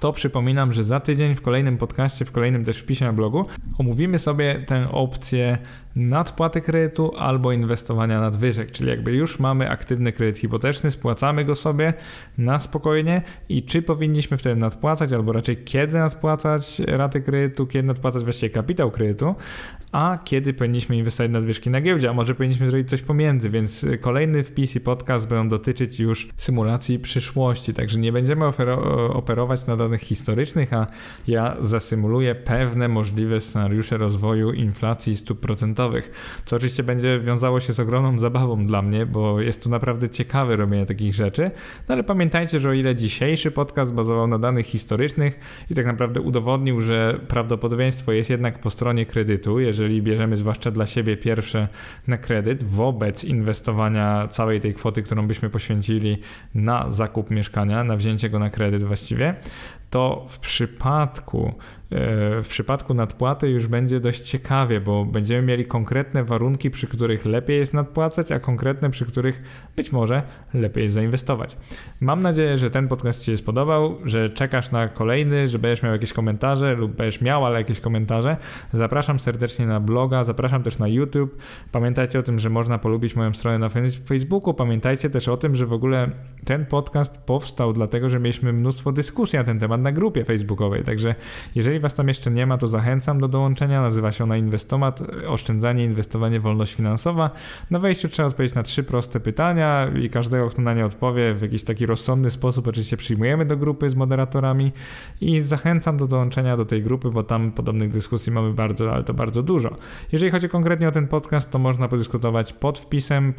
[0.00, 3.46] to przypominam, że za tydzień w kolejnym podcaście, w kolejnym też wpisie na blogu
[3.78, 5.58] omówimy sobie tę opcję
[5.96, 11.94] nadpłaty kredytu albo inwestowania nadwyżek, czyli jakby już mamy aktywny kredyt hipoteczny, spłacamy go sobie
[12.38, 18.24] na spokojnie i czy powinniśmy wtedy nadpłacać, albo raczej kiedy nadpłacać raty kredytu, kiedy nadpłacać
[18.24, 19.34] właściwie kapitał kredytu,
[19.92, 24.44] a kiedy powinniśmy inwestować nadwyżki na giełdzie, a może powinniśmy zrobić coś pomiędzy, więc kolejny
[24.44, 28.46] wpis i podcast będą dotyczyć już symulacji przyszłości, także nie będziemy
[29.12, 30.86] operować na danych historycznych, a
[31.28, 36.10] ja zasymuluję pewne możliwe scenariusze rozwoju inflacji stóp procentowych,
[36.44, 40.56] co oczywiście będzie wiązało się z ogromną zabawą dla mnie, bo jest to naprawdę ciekawe
[40.56, 41.50] robienie takich rzeczy,
[41.88, 46.20] no ale pamiętajcie, że o ile dzisiejszy podcast bazował na danych historycznych i tak naprawdę
[46.20, 51.68] udowodnił, że prawdopodobieństwo jest jednak po stronie kredytu, jeżeli jeżeli bierzemy zwłaszcza dla siebie pierwsze
[52.06, 56.18] na kredyt, wobec inwestowania całej tej kwoty, którą byśmy poświęcili
[56.54, 59.34] na zakup mieszkania, na wzięcie go na kredyt właściwie,
[59.90, 61.54] to w przypadku
[61.90, 67.58] w przypadku nadpłaty już będzie dość ciekawie, bo będziemy mieli konkretne warunki, przy których lepiej
[67.58, 69.42] jest nadpłacać, a konkretne, przy których
[69.76, 70.22] być może
[70.54, 71.56] lepiej jest zainwestować.
[72.00, 75.92] Mam nadzieję, że ten podcast Ci się spodobał, że czekasz na kolejny, że będziesz miał
[75.92, 78.36] jakieś komentarze lub będziesz miał, ale jakieś komentarze.
[78.72, 81.42] Zapraszam serdecznie na bloga, zapraszam też na YouTube.
[81.72, 83.68] Pamiętajcie o tym, że można polubić moją stronę na
[84.06, 84.54] Facebooku.
[84.54, 86.10] Pamiętajcie też o tym, że w ogóle
[86.44, 90.84] ten podcast powstał dlatego, że mieliśmy mnóstwo dyskusji na ten temat na grupie facebookowej.
[90.84, 91.14] Także
[91.54, 93.82] jeżeli jeżeli Was tam jeszcze nie ma, to zachęcam do dołączenia.
[93.82, 97.30] Nazywa się ona Inwestomat, oszczędzanie, inwestowanie, wolność finansowa.
[97.70, 101.42] Na wejściu trzeba odpowiedzieć na trzy proste pytania i każdego, kto na nie odpowie w
[101.42, 104.72] jakiś taki rozsądny sposób, oczywiście przyjmujemy do grupy z moderatorami
[105.20, 109.14] i zachęcam do dołączenia do tej grupy, bo tam podobnych dyskusji mamy bardzo, ale to
[109.14, 109.76] bardzo dużo.
[110.12, 113.34] Jeżeli chodzi konkretnie o ten podcast, to można podyskutować pod wpisem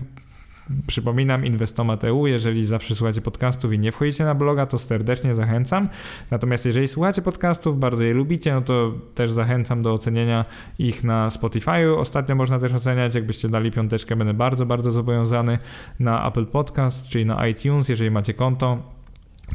[0.88, 5.90] Przypominam, Inwestomat.eu, jeżeli zawsze słuchacie podcastów i nie wchodzicie na bloga, to serdecznie zachęcam.
[6.32, 10.46] Natomiast jeżeli słuchacie podcastów, bardzo je lubicie, no to też zachęcam do ocenienia
[10.80, 11.96] ich na Spotify.
[11.98, 15.60] Ostatnio można też oceniać, jakbyście dali piąteczkę, będę bardzo, bardzo zobowiązany
[16.00, 18.99] na Apple Podcast, czyli na iTunes, jeżeli macie konto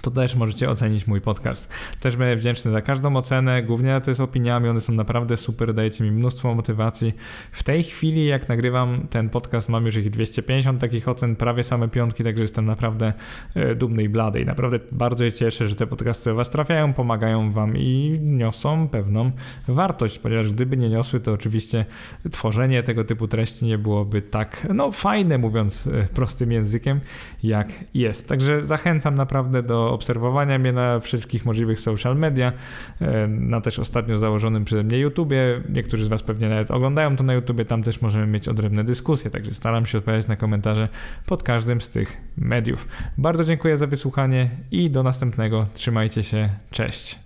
[0.02, 1.72] to też możecie ocenić mój podcast.
[2.00, 6.04] Też będę wdzięczny za każdą ocenę, głównie to jest opiniami, one są naprawdę super, dajecie
[6.04, 7.12] mi mnóstwo motywacji.
[7.52, 11.88] W tej chwili, jak nagrywam ten podcast, mam już ich 250 takich ocen, prawie same
[11.88, 13.12] piątki, także jestem naprawdę
[13.54, 16.92] e, dumny i blady i naprawdę bardzo się cieszę, że te podcasty do Was trafiają,
[16.92, 19.30] pomagają Wam i niosą pewną
[19.68, 21.84] wartość, ponieważ gdyby nie niosły, to oczywiście
[22.30, 27.00] tworzenie tego typu treści nie byłoby tak, no fajne, mówiąc e, prostym językiem,
[27.42, 28.28] jak jest.
[28.28, 32.52] Także zachęcam naprawdę do obserwowania mnie na wszystkich możliwych social media,
[33.00, 35.62] e, na też ostatnio założonym przeze mnie YouTubie.
[35.68, 39.30] Niektórzy z Was pewnie nawet oglądają to na YouTubie, tam też możemy mieć odrębne dyskusje,
[39.30, 40.88] także staram się odpowiadać na komentarze
[41.26, 42.88] pod każdym z tych mediów.
[43.18, 45.66] Bardzo dziękuję za wysłuchanie i do następnego.
[45.74, 47.23] Trzymajcie się, cześć.